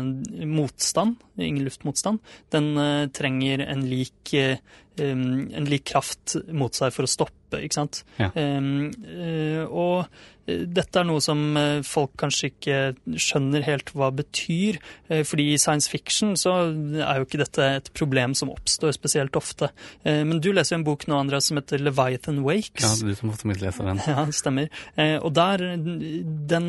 motstand, 0.48 1.20
ingen 1.38 1.64
luftmotstand, 1.66 2.20
den 2.52 2.74
trenger 3.16 3.62
en 3.64 3.86
lik, 3.88 4.34
eh, 4.36 4.61
en 5.00 5.68
lik 5.68 5.86
kraft 5.92 6.36
mot 6.52 6.74
seg 6.76 6.92
for 6.92 7.08
å 7.08 7.10
stoppe, 7.10 7.60
ikke 7.62 7.78
sant? 7.78 8.02
Ja. 8.20 8.28
Um, 8.36 8.90
eh, 9.08 9.62
og 9.64 10.04
dette 10.46 10.98
er 10.98 11.06
noe 11.06 11.20
som 11.22 11.38
eh, 11.56 11.82
folk 11.86 12.16
kanskje 12.18 12.48
ikke 12.50 12.78
skjønner 13.20 13.62
helt 13.62 13.92
hva 13.94 14.08
betyr. 14.14 14.78
eh, 15.08 15.22
Fordi 15.22 15.52
i 15.52 15.58
science 15.62 15.86
fiction 15.90 16.32
så 16.36 16.54
er 16.98 17.20
jo 17.20 17.26
ikke 17.28 17.38
dette 17.44 17.68
et 17.76 17.90
problem 17.94 18.34
som 18.34 18.50
oppstår 18.50 18.92
spesielt 18.96 19.36
ofte. 19.38 19.70
Eh, 20.04 20.24
Men 20.26 20.40
du 20.42 20.50
leser 20.52 20.74
jo 20.74 20.80
en 20.80 20.86
bok 20.88 21.06
nå, 21.06 21.14
Andreas, 21.20 21.46
som 21.46 21.60
heter 21.60 21.78
Leviathan 21.78 22.40
Wakes. 22.42 22.82
Ja, 22.82 22.90
det 22.98 23.06
er 23.06 23.12
du 23.14 23.20
som 23.20 23.30
ofte 23.30 23.48
leser 23.52 23.86
den. 23.86 24.02
Ja, 24.12 24.24
det 24.26 24.34
stemmer. 24.34 24.68
Og 25.22 25.30
der, 25.34 25.62
den 25.78 26.66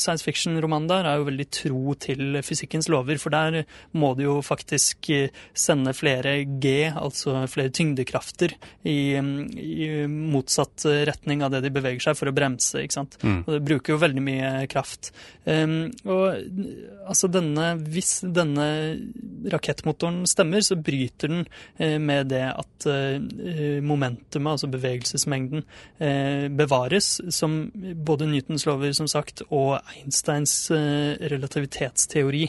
science 0.00 0.24
fiction-romanen 0.26 0.88
der 0.90 1.06
er 1.10 1.20
jo 1.20 1.28
veldig 1.28 1.46
tro 1.54 1.94
til 2.00 2.40
fysikkens 2.46 2.88
lover, 2.90 3.18
for 3.20 3.30
der 3.34 3.60
må 3.92 4.14
du 4.18 4.24
jo 4.24 4.38
faktisk 4.44 5.10
sende 5.54 5.92
flere 5.96 6.38
G, 6.62 6.88
altså 6.90 7.44
flere 7.52 7.72
tyngdekrafter, 7.76 8.56
i, 8.88 8.96
i 9.20 9.90
motsatt 10.08 10.86
retning 11.10 11.44
av 11.46 11.52
det 11.54 11.62
de 11.66 11.72
beveger 11.74 12.02
seg, 12.08 12.18
for 12.18 12.30
å 12.30 12.34
bremse, 12.36 12.80
ikke 12.82 12.96
sant. 12.96 13.09
Mm. 13.22 13.40
Og 13.44 13.52
det 13.54 13.60
bruker 13.66 13.94
jo 13.94 14.00
veldig 14.00 14.22
mye 14.24 14.50
kraft. 14.70 15.10
Um, 15.44 15.90
og 16.04 16.36
altså 17.08 17.30
denne, 17.32 17.72
hvis 17.90 18.20
denne 18.36 18.66
rakettmotoren 19.50 20.22
stemmer, 20.30 20.64
så 20.64 20.78
bryter 20.78 21.32
den 21.32 21.44
uh, 21.80 21.98
med 22.02 22.30
det 22.32 22.44
at 22.50 22.88
uh, 22.88 23.80
momentumet, 23.84 24.52
altså 24.54 24.70
bevegelsesmengden, 24.72 25.64
uh, 26.02 26.46
bevares, 26.60 27.12
som 27.34 27.60
både 28.06 28.28
Newtons 28.30 28.66
lover, 28.68 28.94
som 28.96 29.08
sagt, 29.10 29.44
og 29.50 29.80
Einsteins 29.96 30.54
relativitetsteori 30.70 32.46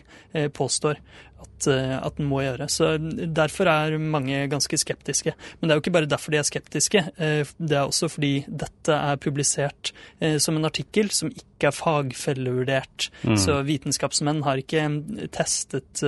påstår 0.55 0.99
at, 1.41 1.67
eh, 1.67 1.93
at 1.97 2.17
den 2.17 2.27
må 2.29 2.41
gjøre. 2.43 2.67
Så 2.71 2.93
derfor 3.33 3.69
er 3.71 3.97
mange 3.97 4.43
ganske 4.51 4.77
skeptiske. 4.79 5.33
Men 5.59 5.67
det 5.67 5.73
er 5.73 5.79
jo 5.79 5.83
ikke 5.83 5.93
bare 5.97 6.09
derfor 6.09 6.33
de 6.33 6.39
er 6.41 6.47
skeptiske. 6.47 7.03
eh, 7.17 7.43
Det 7.59 7.77
er 7.77 7.85
også 7.87 8.09
fordi 8.09 8.45
dette 8.47 8.95
er 8.95 9.17
publisert 9.21 9.91
eh, 10.21 10.37
som 10.37 10.55
en 10.57 10.65
artikkel 10.69 11.11
som 11.11 11.29
ikke 11.29 11.69
er 11.69 11.75
fagfellevurdert. 11.77 13.09
Mm. 13.23 13.37
Så 13.37 13.59
vitenskapsmenn 13.67 14.43
har 14.43 14.61
ikke 14.61 14.85
testet, 15.31 16.01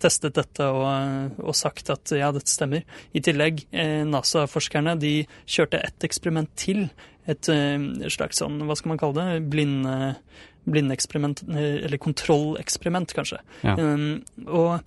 testet 0.00 0.38
dette 0.38 0.64
og, 0.64 1.36
og 1.42 1.54
sagt 1.54 1.90
at 1.92 2.14
ja, 2.16 2.30
dette 2.32 2.48
stemmer. 2.48 2.86
I 3.12 3.20
tillegg, 3.20 3.66
NASA-forskerne 4.08 4.96
de 5.00 5.26
kjørte 5.44 5.82
et 5.84 6.08
eksperiment 6.08 6.48
til. 6.56 6.88
Et 7.26 7.48
slags 8.14 8.38
sånn, 8.38 8.60
hva 8.64 8.76
skal 8.78 8.92
man 8.94 9.00
kalle 9.02 9.18
det, 9.18 9.46
blinde 9.50 9.96
blindeksperiment, 10.66 11.42
eh, 11.48 11.86
eller 11.86 12.00
kontrolleksperiment, 12.02 13.14
kanskje. 13.16 13.40
Ja. 13.62 13.76
Um, 13.78 14.22
og 14.46 14.80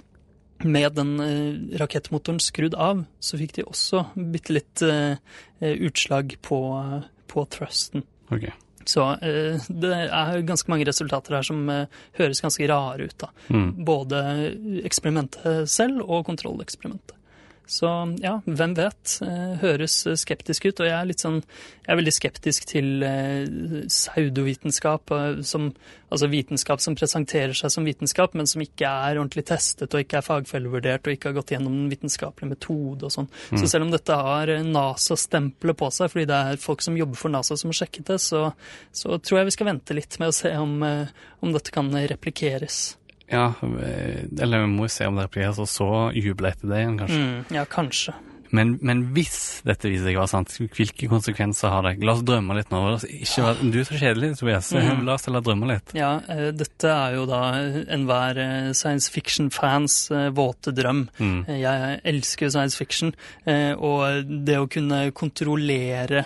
med 0.63 0.95
den 0.97 1.19
eh, 1.23 1.77
rakettmotoren 1.79 2.39
skrudd 2.43 2.75
av, 2.75 3.05
så 3.23 3.39
fikk 3.39 3.55
de 3.55 3.67
også 3.67 4.03
bitte 4.15 4.57
litt 4.57 4.83
eh, 4.83 5.15
utslag 5.63 6.35
på, 6.43 6.59
på 7.31 7.45
thrusten. 7.55 8.03
Okay. 8.29 8.51
Så 8.89 9.05
eh, 9.21 9.69
det 9.69 9.93
er 10.07 10.41
ganske 10.47 10.71
mange 10.71 10.87
resultater 10.87 11.37
her 11.37 11.45
som 11.45 11.61
eh, 11.71 12.01
høres 12.19 12.41
ganske 12.43 12.67
rare 12.69 13.07
ut. 13.09 13.17
da. 13.21 13.31
Mm. 13.53 13.69
Både 13.85 14.23
eksperimentet 14.87 15.69
selv 15.71 16.03
og 16.07 16.25
kontrolleksperimentet. 16.29 17.15
Så 17.69 17.89
ja, 18.23 18.39
hvem 18.49 18.73
vet. 18.77 19.19
Eh, 19.21 19.53
høres 19.61 20.01
skeptisk 20.17 20.65
ut. 20.65 20.79
Og 20.81 20.87
jeg 20.89 20.95
er 20.97 21.09
litt 21.09 21.21
sånn 21.21 21.37
Jeg 21.43 21.93
er 21.93 21.99
veldig 21.99 22.13
skeptisk 22.15 22.65
til 22.69 23.03
eh, 23.05 23.85
pseudovitenskap. 23.85 25.13
eh, 25.13 25.41
som, 25.45 25.69
altså 26.09 26.29
vitenskap 26.31 26.81
som 26.81 26.97
presenterer 26.97 27.53
seg 27.57 27.73
som 27.73 27.85
vitenskap, 27.85 28.33
men 28.37 28.49
som 28.49 28.63
ikke 28.63 28.89
er 28.89 29.19
ordentlig 29.19 29.45
testet 29.49 29.93
og 29.93 30.03
ikke 30.03 30.19
er 30.19 30.25
fagfellevurdert 30.25 31.05
og 31.05 31.13
ikke 31.13 31.29
har 31.29 31.37
gått 31.37 31.53
gjennom 31.53 31.75
den 31.75 31.89
vitenskapelige 31.93 32.55
metode 32.55 33.05
og 33.05 33.13
sånn. 33.13 33.29
Så 33.53 33.69
selv 33.69 33.87
om 33.87 33.93
dette 33.93 34.17
har 34.17 34.53
eh, 34.53 34.65
NASA-stempelet 34.65 35.79
på 35.79 35.91
seg, 35.93 36.13
fordi 36.13 36.29
det 36.29 36.39
er 36.51 36.61
folk 36.61 36.85
som 36.85 36.97
jobber 36.97 37.21
for 37.21 37.33
NASA 37.33 37.57
som 37.59 37.69
har 37.73 37.81
sjekket 37.83 38.13
det, 38.13 38.19
så, 38.25 38.47
så 38.91 39.17
tror 39.21 39.41
jeg 39.41 39.51
vi 39.51 39.57
skal 39.59 39.71
vente 39.73 39.97
litt 39.97 40.19
med 40.21 40.33
å 40.33 40.39
se 40.41 40.55
om, 40.57 40.79
eh, 40.85 41.19
om 41.45 41.53
dette 41.53 41.73
kan 41.73 41.93
replikkeres. 41.93 42.98
Ja, 43.29 43.53
eh, 43.61 44.25
eller 44.41 44.65
vi 44.65 44.71
må 44.71 44.87
jo 44.87 44.93
se 44.93 45.05
om 45.09 45.19
det 45.19 45.27
blir 45.33 45.49
altså 45.51 45.67
så 45.69 45.89
jubel 46.17 46.49
etter 46.49 46.71
det 46.71 46.81
igjen, 46.81 46.97
kanskje. 47.03 47.19
Mm, 47.21 47.55
ja, 47.59 47.65
kanskje. 47.69 48.15
Men, 48.55 48.77
men 48.81 49.03
hvis 49.13 49.61
dette 49.67 49.89
viser 49.91 50.07
seg 50.09 50.17
å 50.17 50.23
være 50.23 50.31
sant, 50.31 50.53
hvilke 50.75 51.09
konsekvenser 51.11 51.69
har 51.73 51.83
det? 51.85 51.95
La 52.05 52.15
oss 52.15 52.23
drømme 52.25 52.55
litt 52.57 52.71
nå. 52.73 52.79
Ikke 53.05 53.43
være, 53.45 53.69
du 53.73 53.77
er 53.81 53.87
så 53.87 53.99
kjedelig, 53.99 54.29
Tobias. 54.39 54.71
Mm. 54.73 55.03
La 55.07 55.15
oss 55.17 55.27
heller 55.29 55.43
drømme 55.45 55.69
litt. 55.69 55.93
Ja, 55.97 56.11
eh, 56.31 56.49
dette 56.57 56.89
er 56.93 57.17
jo 57.17 57.25
da 57.29 57.41
enhver 57.93 58.39
eh, 58.41 58.69
science 58.77 59.11
fiction-fans 59.13 59.97
eh, 60.15 60.27
våte 60.35 60.73
drøm. 60.75 61.03
Mm. 61.19 61.39
Jeg 61.59 61.99
elsker 62.13 62.49
science 62.53 62.77
fiction, 62.79 63.11
og 63.45 64.29
det 64.45 64.57
å 64.59 64.67
kunne 64.71 64.99
kontrollere 65.17 66.23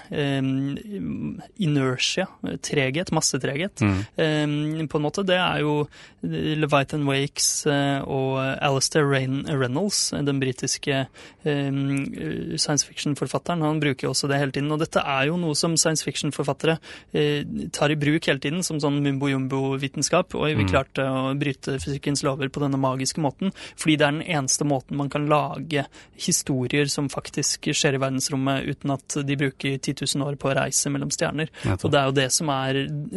inertia, 1.57 2.27
treghet, 2.65 3.11
massetreghet, 3.15 3.81
Mm. 3.83 4.87
på 4.87 4.97
en 4.97 5.03
måte, 5.03 5.23
det 5.25 5.37
er 5.37 5.59
jo 5.63 5.87
Leviathan 6.23 7.05
Wakes 7.07 7.65
og 7.67 8.37
Alistair 8.63 9.05
Reynolds, 9.09 10.11
den 10.13 10.39
britiske 10.39 11.07
science 12.57 12.85
fiction-forfatteren. 12.87 13.61
Han 13.65 13.79
bruker 13.81 14.07
jo 14.07 14.11
også 14.13 14.27
det 14.29 14.39
hele 14.39 14.51
tiden. 14.55 14.71
Og 14.71 14.79
dette 14.79 15.01
er 15.03 15.27
jo 15.29 15.37
noe 15.37 15.55
som 15.55 15.75
science 15.77 16.03
fiction-forfattere 16.05 16.77
eh, 17.13 17.43
tar 17.73 17.91
i 17.93 17.95
bruk 17.99 18.25
hele 18.29 18.39
tiden, 18.43 18.63
som 18.63 18.79
sånn 18.79 19.01
mumbo-jumbo-vitenskap. 19.03 20.35
Og 20.35 20.47
vi 20.55 20.63
Mm. 20.63 20.69
klarte 20.69 21.03
å 21.05 21.33
bryte 21.37 21.77
fysikkens 21.79 22.23
lover 22.23 22.49
på 22.49 22.61
denne 22.61 22.77
magiske 22.79 23.19
måten, 23.21 23.51
fordi 23.75 23.97
det 23.97 24.07
er 24.07 24.11
den 24.11 24.21
eneste 24.27 24.65
måten 24.65 24.95
man 24.97 25.09
kan 25.09 25.27
lage 25.27 25.85
historier 26.17 26.85
som 26.89 27.09
faktisk 27.09 27.69
skjer 27.73 27.95
i 27.95 27.97
verdensrommet, 28.01 28.65
uten 28.67 28.91
at 28.91 29.07
de 29.25 29.35
bruker 29.35 29.77
10 29.79 29.93
000 30.15 30.27
år 30.27 30.35
på 30.37 30.49
å 30.51 30.55
reise 30.55 30.89
mellom 30.89 31.09
stjerner. 31.09 31.49
Og 31.83 31.91
det 31.91 31.99
er 31.99 32.05
jo 32.05 32.11
det 32.11 32.31
som 32.31 32.49
er 32.49 32.73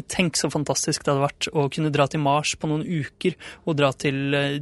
Tenk 0.08 0.36
så 0.36 0.50
fantastisk 0.50 1.02
det 1.04 1.12
hadde 1.14 1.26
vært 1.26 1.48
å 1.52 1.70
kunne 1.72 1.90
dra 1.92 2.06
til 2.06 2.20
Mars 2.20 2.54
på 2.56 2.68
noen 2.68 2.84
uker, 2.86 3.34
og 3.66 3.76
dra 3.76 3.92
til 3.92 4.34
eh, 4.34 4.58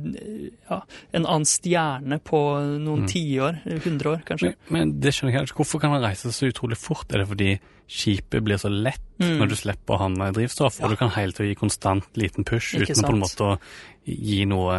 ja, 0.70 0.80
en 1.12 1.26
annen 1.26 1.44
stjerne 1.44 2.20
på 2.24 2.40
noen 2.80 3.04
Mm. 3.04 3.08
tiår, 3.08 3.58
100 3.66 4.06
år 4.06 4.23
kanskje. 4.28 4.54
Men, 4.68 4.78
men 4.78 4.96
det 5.02 5.14
skjønner 5.14 5.38
jeg 5.38 5.48
ikke. 5.48 5.60
Hvorfor 5.62 5.82
kan 5.82 5.94
han 5.94 6.04
reise 6.04 6.32
så 6.34 6.50
utrolig 6.50 6.78
fort? 6.80 7.06
Er 7.12 7.22
det 7.22 7.28
fordi 7.30 7.50
skipet 7.88 8.42
blir 8.42 8.56
så 8.56 8.68
lett 8.72 9.00
Mm. 9.14 9.38
når 9.38 9.46
du 9.48 9.54
slipper 9.54 9.94
å 9.94 9.98
ha 9.98 10.08
med 10.10 10.34
drivstoff, 10.34 10.80
Ja. 10.80 10.86
og 10.86 10.90
du 10.90 10.96
kan 10.96 11.08
hele 11.14 11.30
tiden 11.30 11.46
gi 11.52 11.54
konstant 11.54 12.02
liten 12.18 12.42
push 12.44 12.74
Ikke 12.74 12.90
uten 12.96 13.04
på 13.04 13.12
en 13.12 13.20
måte 13.20 13.44
å 13.46 13.58
gi 14.04 14.44
noe, 14.44 14.74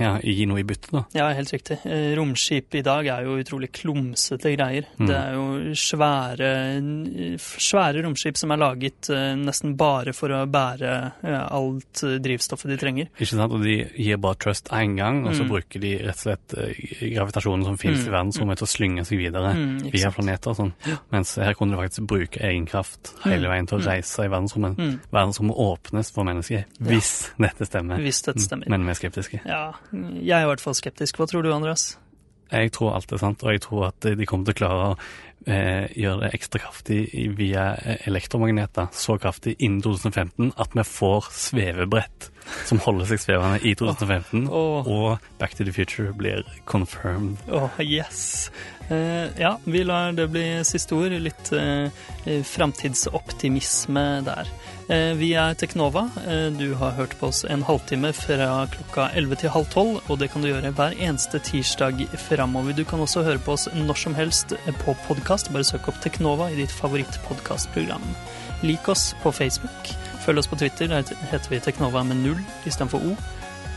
ja, 0.00 0.18
gi 0.24 0.46
noe 0.48 0.58
i 0.60 0.64
bytte, 0.64 0.88
da? 0.90 1.02
Ja, 1.12 1.28
helt 1.36 1.52
riktig. 1.52 1.76
Eh, 1.84 2.16
Romskip 2.16 2.74
i 2.74 2.80
dag 2.80 3.06
er 3.06 3.24
jo 3.24 3.36
utrolig 3.36 3.68
klumsete 3.76 4.56
greier. 4.56 4.86
Mm. 4.98 5.06
Det 5.06 5.14
er 5.20 5.34
jo 5.34 5.74
svære, 5.76 7.36
svære 7.36 8.02
romskip 8.06 8.36
som 8.40 8.50
er 8.54 8.56
laget 8.56 9.10
eh, 9.12 9.34
nesten 9.36 9.76
bare 9.76 10.14
for 10.16 10.32
å 10.32 10.40
bære 10.50 11.12
eh, 11.22 11.44
alt 11.52 12.02
drivstoffet 12.24 12.72
de 12.72 12.78
trenger. 12.80 13.08
Ikke 13.20 13.34
sant? 13.36 13.52
Og 13.52 13.62
de 13.62 13.76
gir 14.00 14.16
bare 14.16 14.40
trust 14.46 14.70
én 14.72 14.96
gang, 14.96 15.26
og 15.26 15.34
så 15.36 15.44
Mm. 15.44 15.50
bruker 15.52 15.80
de 15.80 15.92
rett 15.98 16.16
og 16.16 16.24
slett 16.24 16.56
gravitasjonen 17.12 17.64
som 17.64 17.76
finnes 17.76 18.00
Mm. 18.00 18.08
i 18.08 18.16
verdensrommet 18.16 18.56
til 18.58 18.66
å 18.66 18.72
slynge 18.72 19.04
seg 19.06 19.18
videre 19.18 19.52
Mm, 19.54 19.90
via 19.92 20.10
planeter 20.10 20.50
og 20.50 20.56
sånn. 20.56 20.72
Mens 21.12 21.36
her 21.36 21.54
kunne 21.54 21.76
det 21.76 21.78
faktisk 21.90 21.95
bruke 22.02 22.40
egen 22.44 22.66
kraft 22.68 23.14
hele 23.24 23.50
veien 23.50 23.68
til 23.68 23.78
å 23.78 23.84
reise 23.84 24.26
i 24.26 24.32
verdensrommet. 24.32 24.80
Mm. 24.80 24.96
Verdensrommet 25.10 25.60
åpnes 25.66 26.10
for 26.14 26.28
mennesker, 26.28 26.66
hvis 26.88 27.12
dette 27.40 27.68
stemmer. 27.68 28.02
Hvis 28.02 28.22
dette 28.26 28.44
stemmer. 28.44 28.70
Men 28.72 28.86
vi 28.86 28.94
er 28.94 29.00
skeptiske. 29.00 29.42
Ja, 29.46 29.62
jeg 29.92 30.34
er 30.38 30.46
i 30.46 30.50
hvert 30.50 30.64
fall 30.64 30.76
skeptisk. 30.78 31.20
Hva 31.20 31.28
tror 31.30 31.46
du, 31.46 31.52
Andreas? 31.54 31.94
Jeg 32.52 32.70
tror 32.76 32.94
alt 32.94 33.10
er 33.10 33.18
sant, 33.18 33.42
og 33.42 33.54
jeg 33.54 33.64
tror 33.64 33.88
at 33.88 34.06
de 34.06 34.28
kommer 34.28 34.46
til 34.46 34.54
å 34.54 34.60
klare 34.60 34.84
å 34.92 34.92
eh, 35.50 35.88
gjøre 35.98 36.26
det 36.26 36.32
ekstra 36.38 36.62
kraftig 36.62 37.00
via 37.38 37.72
eh, 37.80 38.06
elektromagneter, 38.06 38.92
så 38.94 39.18
kraftig 39.18 39.56
innen 39.58 39.82
2015 39.82 40.52
at 40.54 40.76
vi 40.78 40.86
får 40.86 41.30
svevebrett 41.34 42.30
som 42.66 42.80
holder 42.82 43.10
seg 43.10 43.22
svevende 43.22 43.60
i 43.66 43.74
2015, 43.78 44.46
oh. 44.48 44.86
og 44.86 45.28
Back 45.40 45.56
to 45.56 45.64
the 45.64 45.74
Future 45.74 46.12
blir 46.16 46.44
confirmed. 46.64 47.38
Oh, 47.48 47.70
yes. 47.80 48.50
Uh, 48.90 49.26
ja, 49.40 49.58
vi 49.64 49.82
lar 49.84 50.12
det 50.12 50.28
bli 50.30 50.44
siste 50.64 50.94
ord. 50.94 51.14
Litt 51.18 51.50
uh, 51.52 51.90
framtidsoptimisme 52.46 54.04
der. 54.26 54.50
Uh, 54.86 55.12
vi 55.18 55.32
er 55.34 55.56
Teknova. 55.58 56.06
Uh, 56.22 56.52
du 56.54 56.76
har 56.78 56.94
hørt 56.98 57.16
på 57.18 57.32
oss 57.32 57.42
en 57.50 57.64
halvtime 57.66 58.12
fra 58.14 58.62
klokka 58.70 59.08
11 59.18 59.42
til 59.42 59.54
halv 59.56 59.70
12, 59.74 60.00
og 60.06 60.20
det 60.22 60.30
kan 60.30 60.44
du 60.44 60.52
gjøre 60.52 60.70
hver 60.78 60.94
eneste 61.02 61.42
tirsdag 61.42 62.06
framover. 62.28 62.76
Du 62.78 62.84
kan 62.86 63.02
også 63.02 63.26
høre 63.26 63.42
på 63.42 63.56
oss 63.58 63.66
når 63.74 64.02
som 64.06 64.18
helst 64.18 64.54
på 64.84 64.96
podkast. 65.08 65.50
Bare 65.54 65.66
søk 65.66 65.90
opp 65.90 65.98
Teknova 66.04 66.52
i 66.52 66.60
ditt 66.62 66.74
favorittpodkastprogram. 66.74 68.06
Lik 68.62 68.88
oss 68.88 69.10
på 69.22 69.34
Facebook. 69.34 69.96
Følg 70.26 70.42
oss 70.42 70.50
på 70.50 70.58
Twitter. 70.58 70.90
Der 70.90 71.16
heter 71.30 71.50
vi 71.50 71.62
Teknova 71.62 72.02
med 72.02 72.18
null 72.24 72.40
istedenfor 72.66 72.98
O. 72.98 73.14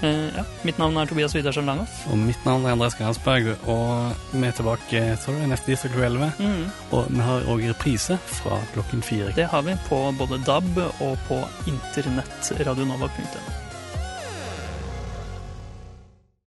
Eh, 0.01 0.37
ja, 0.37 0.43
mitt 0.63 0.79
navn 0.79 0.97
er 0.97 1.05
Tobias 1.05 1.35
Widersen 1.35 1.67
Langhoff. 1.67 2.05
Og 2.09 2.17
mitt 2.17 2.45
navn 2.47 2.65
er 2.65 2.71
Andreas 2.71 2.95
Gransberg. 2.95 3.51
og 3.67 4.15
vi 4.31 4.47
er 4.47 4.51
tilbake 4.51 5.03
sorry, 5.19 5.37
er 5.37 5.45
det 5.45 5.53
neste 5.53 5.71
tirsdag 5.71 5.93
klokka 5.93 6.07
11. 6.07 6.31
Mm. 6.39 6.65
Og 6.91 7.07
vi 7.09 7.23
har 7.29 7.49
òg 7.51 7.65
reprise 7.69 8.17
fra 8.25 8.61
klokken 8.73 9.03
fire. 9.03 9.33
Det 9.35 9.49
har 9.51 9.61
vi 9.61 9.77
på 9.89 10.03
både 10.17 10.41
DAB 10.47 10.77
og 10.99 11.17
på 11.27 11.43
internettradionova.no. 11.67 13.68